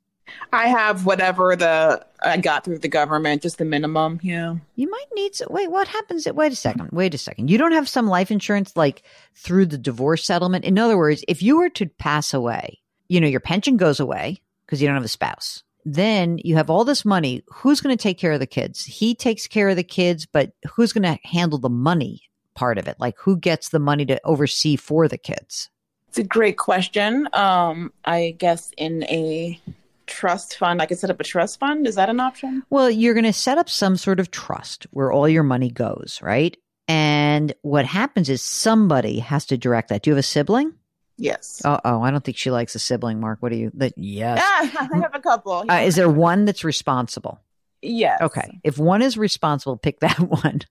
I 0.51 0.67
have 0.67 1.05
whatever 1.05 1.55
the 1.55 2.03
I 2.23 2.37
got 2.37 2.65
through 2.65 2.79
the 2.79 2.87
government, 2.87 3.43
just 3.43 3.59
the 3.59 3.65
minimum. 3.65 4.19
Yeah. 4.23 4.55
You 4.75 4.89
might 4.89 5.05
need 5.13 5.33
to 5.33 5.47
wait. 5.51 5.69
What 5.69 5.87
happens? 5.87 6.25
Wait 6.25 6.51
a 6.51 6.55
second. 6.55 6.89
Wait 6.91 7.13
a 7.13 7.19
second. 7.19 7.51
You 7.51 7.59
don't 7.59 7.73
have 7.73 7.87
some 7.87 8.07
life 8.07 8.31
insurance 8.31 8.75
like 8.75 9.03
through 9.35 9.67
the 9.67 9.77
divorce 9.77 10.25
settlement. 10.25 10.65
In 10.65 10.79
other 10.79 10.97
words, 10.97 11.23
if 11.27 11.43
you 11.43 11.57
were 11.57 11.69
to 11.69 11.85
pass 11.85 12.33
away, 12.33 12.79
you 13.09 13.21
know 13.21 13.27
your 13.27 13.41
pension 13.41 13.77
goes 13.77 13.99
away 13.99 14.41
because 14.65 14.81
you 14.81 14.87
don't 14.87 14.95
have 14.95 15.05
a 15.05 15.09
spouse. 15.09 15.61
Then 15.85 16.39
you 16.39 16.55
have 16.55 16.71
all 16.71 16.83
this 16.83 17.05
money. 17.05 17.43
Who's 17.53 17.79
going 17.79 17.95
to 17.95 18.01
take 18.01 18.17
care 18.17 18.31
of 18.31 18.39
the 18.39 18.47
kids? 18.47 18.83
He 18.83 19.13
takes 19.13 19.45
care 19.45 19.69
of 19.69 19.75
the 19.75 19.83
kids, 19.83 20.25
but 20.25 20.51
who's 20.73 20.93
going 20.93 21.03
to 21.03 21.19
handle 21.27 21.59
the 21.59 21.69
money 21.69 22.23
part 22.55 22.77
of 22.77 22.87
it? 22.87 22.97
Like 22.99 23.15
who 23.19 23.37
gets 23.37 23.69
the 23.69 23.79
money 23.79 24.05
to 24.07 24.19
oversee 24.23 24.75
for 24.75 25.07
the 25.07 25.17
kids? 25.17 25.69
It's 26.09 26.17
a 26.17 26.23
great 26.23 26.57
question. 26.57 27.29
Um, 27.33 27.93
I 28.03 28.35
guess 28.37 28.71
in 28.77 29.03
a 29.05 29.59
trust 30.07 30.57
fund, 30.57 30.81
I 30.81 30.85
could 30.85 30.99
set 30.99 31.09
up 31.09 31.19
a 31.19 31.23
trust 31.23 31.59
fund. 31.59 31.87
Is 31.87 31.95
that 31.95 32.09
an 32.09 32.19
option? 32.19 32.63
Well, 32.69 32.91
you're 32.91 33.13
going 33.13 33.23
to 33.23 33.31
set 33.31 33.57
up 33.57 33.69
some 33.69 33.95
sort 33.95 34.19
of 34.19 34.29
trust 34.29 34.87
where 34.91 35.11
all 35.11 35.29
your 35.29 35.43
money 35.43 35.69
goes, 35.71 36.19
right? 36.21 36.57
And 36.89 37.53
what 37.61 37.85
happens 37.85 38.29
is 38.29 38.41
somebody 38.41 39.19
has 39.19 39.45
to 39.45 39.57
direct 39.57 39.87
that. 39.89 40.01
Do 40.01 40.09
you 40.09 40.15
have 40.15 40.19
a 40.19 40.23
sibling? 40.23 40.73
Yes. 41.17 41.61
Uh 41.63 41.79
oh, 41.85 42.01
I 42.01 42.09
don't 42.11 42.23
think 42.23 42.35
she 42.35 42.49
likes 42.51 42.73
a 42.75 42.79
sibling, 42.79 43.19
Mark. 43.19 43.41
What 43.41 43.51
do 43.51 43.57
you? 43.57 43.71
That 43.75 43.93
yes. 43.95 44.39
Yeah, 44.39 44.87
I 44.91 44.97
have 44.97 45.13
a 45.13 45.19
couple. 45.19 45.63
Uh, 45.69 45.75
is 45.75 45.95
there 45.95 46.09
one 46.09 46.45
that's 46.45 46.63
responsible? 46.63 47.39
Yes. 47.81 48.21
Okay. 48.21 48.59
If 48.63 48.77
one 48.79 49.01
is 49.01 49.17
responsible, 49.17 49.77
pick 49.77 49.99
that 49.99 50.19
one. 50.43 50.61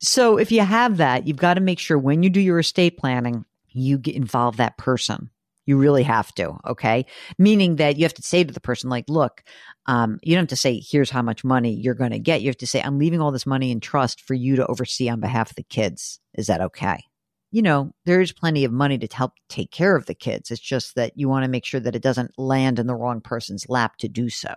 So 0.00 0.36
if 0.38 0.52
you 0.52 0.60
have 0.60 0.98
that, 0.98 1.26
you've 1.26 1.36
got 1.36 1.54
to 1.54 1.60
make 1.60 1.78
sure 1.78 1.98
when 1.98 2.22
you 2.22 2.30
do 2.30 2.40
your 2.40 2.58
estate 2.58 2.98
planning, 2.98 3.44
you 3.70 3.98
get 3.98 4.14
involve 4.14 4.56
that 4.58 4.78
person. 4.78 5.30
You 5.66 5.78
really 5.78 6.02
have 6.02 6.34
to. 6.34 6.58
Okay. 6.66 7.06
Meaning 7.38 7.76
that 7.76 7.96
you 7.96 8.04
have 8.04 8.14
to 8.14 8.22
say 8.22 8.44
to 8.44 8.52
the 8.52 8.60
person, 8.60 8.90
like, 8.90 9.08
look, 9.08 9.42
um, 9.86 10.18
you 10.22 10.34
don't 10.34 10.42
have 10.42 10.48
to 10.48 10.56
say, 10.56 10.78
here's 10.78 11.10
how 11.10 11.22
much 11.22 11.42
money 11.42 11.72
you're 11.72 11.94
going 11.94 12.10
to 12.10 12.18
get. 12.18 12.42
You 12.42 12.48
have 12.48 12.58
to 12.58 12.66
say, 12.66 12.82
I'm 12.82 12.98
leaving 12.98 13.20
all 13.20 13.32
this 13.32 13.46
money 13.46 13.70
in 13.70 13.80
trust 13.80 14.20
for 14.20 14.34
you 14.34 14.56
to 14.56 14.66
oversee 14.66 15.08
on 15.08 15.20
behalf 15.20 15.50
of 15.50 15.56
the 15.56 15.62
kids. 15.62 16.20
Is 16.34 16.48
that 16.48 16.60
okay? 16.60 17.04
You 17.50 17.62
know, 17.62 17.94
there 18.04 18.20
is 18.20 18.32
plenty 18.32 18.64
of 18.64 18.72
money 18.72 18.98
to 18.98 19.16
help 19.16 19.32
take 19.48 19.70
care 19.70 19.96
of 19.96 20.06
the 20.06 20.14
kids. 20.14 20.50
It's 20.50 20.60
just 20.60 20.96
that 20.96 21.12
you 21.16 21.28
want 21.28 21.44
to 21.44 21.50
make 21.50 21.64
sure 21.64 21.80
that 21.80 21.96
it 21.96 22.02
doesn't 22.02 22.38
land 22.38 22.78
in 22.78 22.86
the 22.86 22.96
wrong 22.96 23.20
person's 23.20 23.68
lap 23.68 23.96
to 23.98 24.08
do 24.08 24.28
so. 24.28 24.54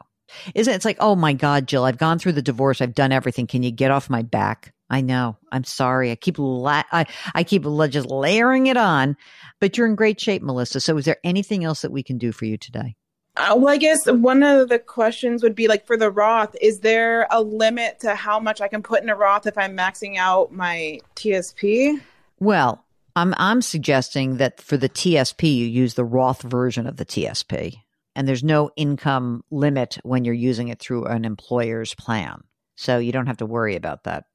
Isn't 0.56 0.74
it? 0.74 0.76
It's 0.76 0.86
like, 0.86 0.98
oh 1.00 1.16
my 1.16 1.34
God, 1.34 1.68
Jill, 1.68 1.86
I've 1.86 1.98
gone 1.98 2.20
through 2.20 2.34
the 2.34 2.42
divorce. 2.42 2.82
I've 2.82 2.96
done 2.96 3.12
everything. 3.12 3.48
Can 3.48 3.64
you 3.64 3.72
get 3.72 3.92
off 3.92 4.10
my 4.10 4.24
back? 4.24 4.74
I 4.90 5.02
know. 5.02 5.38
I'm 5.52 5.64
sorry. 5.64 6.12
I 6.12 6.16
keep 6.16 6.38
la- 6.40 6.84
I, 6.92 7.06
I 7.36 7.44
keep 7.44 7.64
just 7.64 8.10
layering 8.10 8.68
it 8.68 8.78
on, 8.78 9.18
but 9.60 9.78
you're 9.78 9.88
in 9.88 9.96
great 9.96 10.20
shape, 10.20 10.42
Melissa. 10.42 10.80
So, 10.80 10.98
is 10.98 11.06
there 11.06 11.18
anything 11.24 11.64
else 11.64 11.82
that 11.82 11.92
we 11.92 12.04
can 12.04 12.18
do 12.18 12.32
for 12.32 12.46
you 12.46 12.58
today? 12.58 12.96
Uh, 13.38 13.56
well, 13.56 13.70
I 13.70 13.78
guess 13.78 14.08
one 14.08 14.42
of 14.42 14.70
the 14.70 14.80
questions 14.80 15.44
would 15.44 15.54
be 15.54 15.68
like 15.68 15.86
for 15.86 15.96
the 15.96 16.10
Roth, 16.10 16.56
is 16.60 16.80
there 16.80 17.28
a 17.30 17.42
limit 17.42 18.00
to 18.00 18.16
how 18.16 18.40
much 18.40 18.62
I 18.62 18.68
can 18.68 18.82
put 18.82 19.04
in 19.04 19.10
a 19.10 19.16
Roth 19.16 19.46
if 19.46 19.58
I'm 19.58 19.78
maxing 19.78 20.18
out 20.18 20.52
my 20.52 21.00
TSP? 21.16 22.02
Well, 22.40 22.84
I'm 23.16 23.36
I'm 23.38 23.62
suggesting 23.62 24.38
that 24.38 24.62
for 24.62 24.78
the 24.78 24.90
TSP, 24.90 25.56
you 25.56 25.66
use 25.66 25.94
the 25.94 26.06
Roth 26.06 26.42
version 26.42 26.88
of 26.88 26.98
the 26.98 27.06
TSP, 27.06 27.76
and 28.16 28.28
there's 28.28 28.44
no 28.44 28.72
income 28.76 29.44
limit 29.52 30.00
when 30.04 30.26
you're 30.26 30.34
using 30.34 30.70
it 30.70 30.80
through 30.80 31.06
an 31.06 31.26
employer's 31.26 31.94
plan, 31.94 32.44
so 32.76 32.98
you 32.98 33.12
don't 33.12 33.28
have 33.28 33.38
to 33.38 33.46
worry 33.46 33.76
about 33.76 34.06
that. 34.06 34.26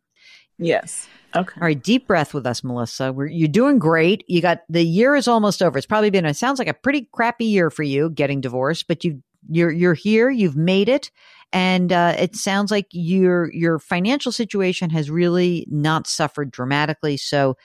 Yes. 0.59 1.09
Okay. 1.35 1.61
All 1.61 1.67
right, 1.67 1.83
deep 1.83 2.07
breath 2.07 2.35
with 2.35 2.47
us, 2.47 2.63
Melissa. 2.63 3.13
We're, 3.13 3.27
you're 3.27 3.49
doing 3.49 3.79
great. 3.79 4.25
You 4.29 4.43
got 4.43 4.61
the 4.69 4.83
year 4.83 5.17
is 5.17 5.27
almost 5.27 5.63
over. 5.63 5.79
It's 5.79 5.87
probably 5.87 6.11
been. 6.11 6.27
It 6.27 6.37
sounds 6.37 6.59
like 6.59 6.69
a 6.69 6.75
pretty 6.75 7.09
crappy 7.13 7.47
year 7.47 7.71
for 7.71 7.83
you 7.83 8.11
getting 8.11 8.41
divorced, 8.41 8.87
but 8.87 9.03
you 9.03 9.23
you're 9.49 9.71
you're 9.71 9.95
here. 9.95 10.31
You've 10.31 10.57
made 10.57 10.89
it, 10.89 11.11
and 11.53 11.91
uh, 11.91 12.15
it 12.19 12.37
sounds 12.37 12.71
like 12.71 12.87
your 12.91 13.53
your 13.53 13.79
financial 13.79 14.31
situation 14.31 14.91
has 14.91 15.11
really 15.11 15.67
not 15.71 16.07
suffered 16.07 16.51
dramatically. 16.51 17.17
So 17.17 17.57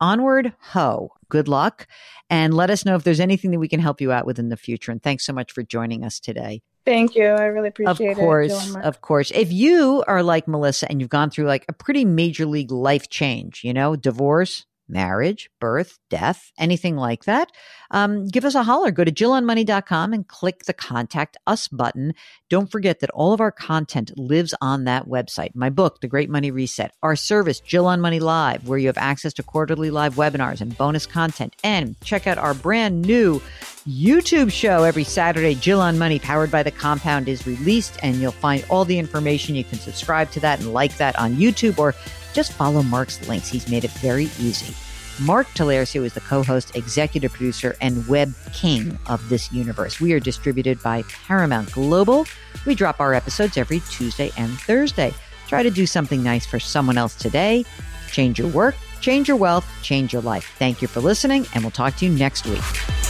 onward, 0.00 0.52
ho. 0.60 1.10
Good 1.28 1.48
luck, 1.48 1.86
and 2.30 2.54
let 2.54 2.70
us 2.70 2.84
know 2.84 2.94
if 2.94 3.04
there's 3.04 3.20
anything 3.20 3.50
that 3.50 3.58
we 3.58 3.68
can 3.68 3.80
help 3.80 4.00
you 4.00 4.12
out 4.12 4.26
with 4.26 4.38
in 4.38 4.48
the 4.48 4.56
future. 4.56 4.92
And 4.92 5.02
thanks 5.02 5.26
so 5.26 5.32
much 5.32 5.52
for 5.52 5.62
joining 5.62 6.04
us 6.04 6.20
today. 6.20 6.62
Thank 6.84 7.16
you. 7.16 7.26
I 7.26 7.46
really 7.46 7.68
appreciate 7.68 8.10
it. 8.10 8.10
Of 8.12 8.18
course, 8.18 8.76
it, 8.76 8.84
of 8.84 9.00
course. 9.00 9.32
If 9.32 9.52
you 9.52 10.04
are 10.06 10.22
like 10.22 10.46
Melissa 10.46 10.88
and 10.88 11.00
you've 11.00 11.10
gone 11.10 11.30
through 11.30 11.46
like 11.46 11.64
a 11.68 11.72
pretty 11.72 12.04
major 12.04 12.46
league 12.46 12.70
life 12.70 13.08
change, 13.08 13.62
you 13.64 13.74
know, 13.74 13.96
divorce, 13.96 14.66
marriage, 14.88 15.50
birth, 15.60 15.98
death, 16.10 16.52
anything 16.58 16.96
like 16.96 17.24
that, 17.24 17.50
um, 17.90 18.26
give 18.26 18.44
us 18.44 18.54
a 18.54 18.62
holler. 18.62 18.90
Go 18.90 19.04
to 19.04 19.12
JillOnMoney.com 19.12 20.12
and 20.12 20.26
click 20.26 20.64
the 20.64 20.72
contact 20.72 21.36
us 21.46 21.68
button. 21.68 22.14
Don't 22.48 22.70
forget 22.70 23.00
that 23.00 23.10
all 23.10 23.32
of 23.32 23.40
our 23.40 23.52
content 23.52 24.16
lives 24.16 24.54
on 24.60 24.84
that 24.84 25.06
website. 25.06 25.54
My 25.54 25.70
book, 25.70 26.00
The 26.00 26.08
Great 26.08 26.30
Money 26.30 26.50
Reset, 26.50 26.92
our 27.02 27.16
service, 27.16 27.60
Jill 27.60 27.86
on 27.86 28.00
Money 28.00 28.20
Live, 28.20 28.66
where 28.68 28.78
you 28.78 28.86
have 28.88 28.98
access 28.98 29.32
to 29.34 29.42
quarterly 29.42 29.90
live 29.90 30.14
webinars 30.14 30.60
and 30.60 30.76
bonus 30.76 31.06
content. 31.06 31.54
And 31.62 32.00
check 32.02 32.26
out 32.26 32.38
our 32.38 32.54
brand 32.54 33.02
new 33.02 33.40
YouTube 33.86 34.50
show 34.50 34.82
every 34.82 35.04
Saturday. 35.04 35.54
Jill 35.54 35.80
on 35.80 35.98
Money, 35.98 36.18
powered 36.18 36.50
by 36.50 36.62
the 36.62 36.70
compound, 36.70 37.28
is 37.28 37.46
released, 37.46 37.98
and 38.02 38.16
you'll 38.16 38.32
find 38.32 38.64
all 38.68 38.84
the 38.84 38.98
information. 38.98 39.54
You 39.54 39.64
can 39.64 39.78
subscribe 39.78 40.30
to 40.32 40.40
that 40.40 40.60
and 40.60 40.72
like 40.72 40.96
that 40.96 41.16
on 41.18 41.36
YouTube 41.36 41.78
or 41.78 41.94
just 42.32 42.52
follow 42.52 42.82
Mark's 42.82 43.26
links. 43.28 43.48
He's 43.48 43.68
made 43.68 43.84
it 43.84 43.90
very 43.92 44.24
easy. 44.38 44.74
Mark 45.20 45.46
Tallarico 45.48 46.04
is 46.04 46.12
the 46.12 46.20
co 46.20 46.42
host, 46.42 46.76
executive 46.76 47.32
producer, 47.32 47.74
and 47.80 48.06
web 48.06 48.34
king 48.52 48.98
of 49.06 49.26
this 49.28 49.50
universe. 49.50 50.00
We 50.00 50.12
are 50.12 50.20
distributed 50.20 50.82
by 50.82 51.02
Paramount 51.26 51.72
Global. 51.72 52.26
We 52.66 52.74
drop 52.74 53.00
our 53.00 53.14
episodes 53.14 53.56
every 53.56 53.80
Tuesday 53.90 54.30
and 54.36 54.50
Thursday. 54.60 55.14
Try 55.48 55.62
to 55.62 55.70
do 55.70 55.86
something 55.86 56.22
nice 56.22 56.44
for 56.44 56.58
someone 56.58 56.98
else 56.98 57.14
today. 57.14 57.64
Change 58.10 58.38
your 58.38 58.48
work, 58.48 58.74
change 59.00 59.28
your 59.28 59.36
wealth, 59.36 59.66
change 59.82 60.12
your 60.12 60.22
life. 60.22 60.54
Thank 60.58 60.82
you 60.82 60.88
for 60.88 61.00
listening, 61.00 61.46
and 61.54 61.64
we'll 61.64 61.70
talk 61.70 61.96
to 61.96 62.06
you 62.06 62.12
next 62.12 62.46
week. 62.46 63.05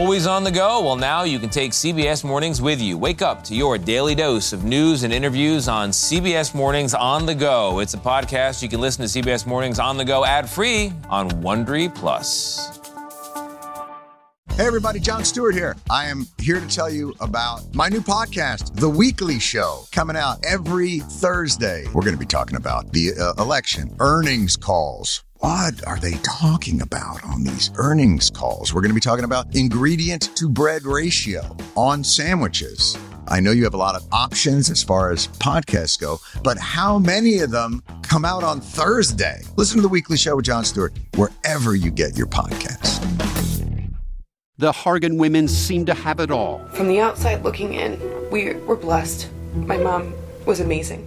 Always 0.00 0.26
on 0.26 0.44
the 0.44 0.50
go? 0.50 0.80
Well, 0.80 0.96
now 0.96 1.24
you 1.24 1.38
can 1.38 1.50
take 1.50 1.72
CBS 1.72 2.24
Mornings 2.24 2.62
with 2.62 2.80
you. 2.80 2.96
Wake 2.96 3.20
up 3.20 3.44
to 3.44 3.54
your 3.54 3.76
daily 3.76 4.14
dose 4.14 4.54
of 4.54 4.64
news 4.64 5.02
and 5.02 5.12
interviews 5.12 5.68
on 5.68 5.90
CBS 5.90 6.54
Mornings 6.54 6.94
on 6.94 7.26
the 7.26 7.34
go. 7.34 7.80
It's 7.80 7.92
a 7.92 7.98
podcast 7.98 8.62
you 8.62 8.70
can 8.70 8.80
listen 8.80 9.06
to 9.06 9.20
CBS 9.20 9.46
Mornings 9.46 9.78
on 9.78 9.98
the 9.98 10.04
go 10.06 10.24
ad 10.24 10.48
free 10.48 10.90
on 11.10 11.28
Wondery 11.42 11.94
Plus. 11.94 12.80
Hey, 14.52 14.66
everybody, 14.66 15.00
Jon 15.00 15.22
Stewart 15.22 15.54
here. 15.54 15.76
I 15.90 16.06
am 16.06 16.26
here 16.40 16.60
to 16.60 16.66
tell 16.66 16.88
you 16.88 17.14
about 17.20 17.74
my 17.74 17.90
new 17.90 18.00
podcast, 18.00 18.74
The 18.76 18.88
Weekly 18.88 19.38
Show, 19.38 19.84
coming 19.92 20.16
out 20.16 20.42
every 20.46 21.00
Thursday. 21.00 21.84
We're 21.88 22.00
going 22.00 22.14
to 22.14 22.18
be 22.18 22.24
talking 22.24 22.56
about 22.56 22.90
the 22.90 23.12
uh, 23.20 23.34
election, 23.42 23.94
earnings 24.00 24.56
calls 24.56 25.24
what 25.40 25.86
are 25.86 25.98
they 25.98 26.12
talking 26.22 26.82
about 26.82 27.24
on 27.24 27.42
these 27.44 27.70
earnings 27.76 28.28
calls? 28.28 28.74
We're 28.74 28.82
going 28.82 28.90
to 28.90 28.94
be 28.94 29.00
talking 29.00 29.24
about 29.24 29.56
ingredient 29.56 30.36
to 30.36 30.50
bread 30.50 30.84
ratio 30.84 31.56
on 31.76 32.04
sandwiches. 32.04 32.98
I 33.26 33.40
know 33.40 33.50
you 33.50 33.64
have 33.64 33.72
a 33.72 33.78
lot 33.78 33.94
of 33.94 34.06
options 34.12 34.68
as 34.68 34.82
far 34.82 35.10
as 35.10 35.28
podcasts 35.28 35.98
go, 35.98 36.18
but 36.44 36.58
how 36.58 36.98
many 36.98 37.38
of 37.38 37.50
them 37.50 37.82
come 38.02 38.26
out 38.26 38.44
on 38.44 38.60
Thursday? 38.60 39.40
Listen 39.56 39.76
to 39.76 39.82
the 39.82 39.88
weekly 39.88 40.18
show 40.18 40.36
with 40.36 40.44
Jon 40.44 40.62
Stewart 40.62 40.92
wherever 41.14 41.74
you 41.74 41.90
get 41.90 42.18
your 42.18 42.26
podcasts. 42.26 43.00
The 44.58 44.72
Hargan 44.72 45.16
women 45.16 45.48
seem 45.48 45.86
to 45.86 45.94
have 45.94 46.20
it 46.20 46.30
all. 46.30 46.58
From 46.74 46.86
the 46.88 47.00
outside 47.00 47.42
looking 47.44 47.72
in, 47.72 47.98
we 48.30 48.52
were 48.52 48.76
blessed. 48.76 49.30
My 49.54 49.78
mom 49.78 50.12
was 50.44 50.60
amazing. 50.60 51.06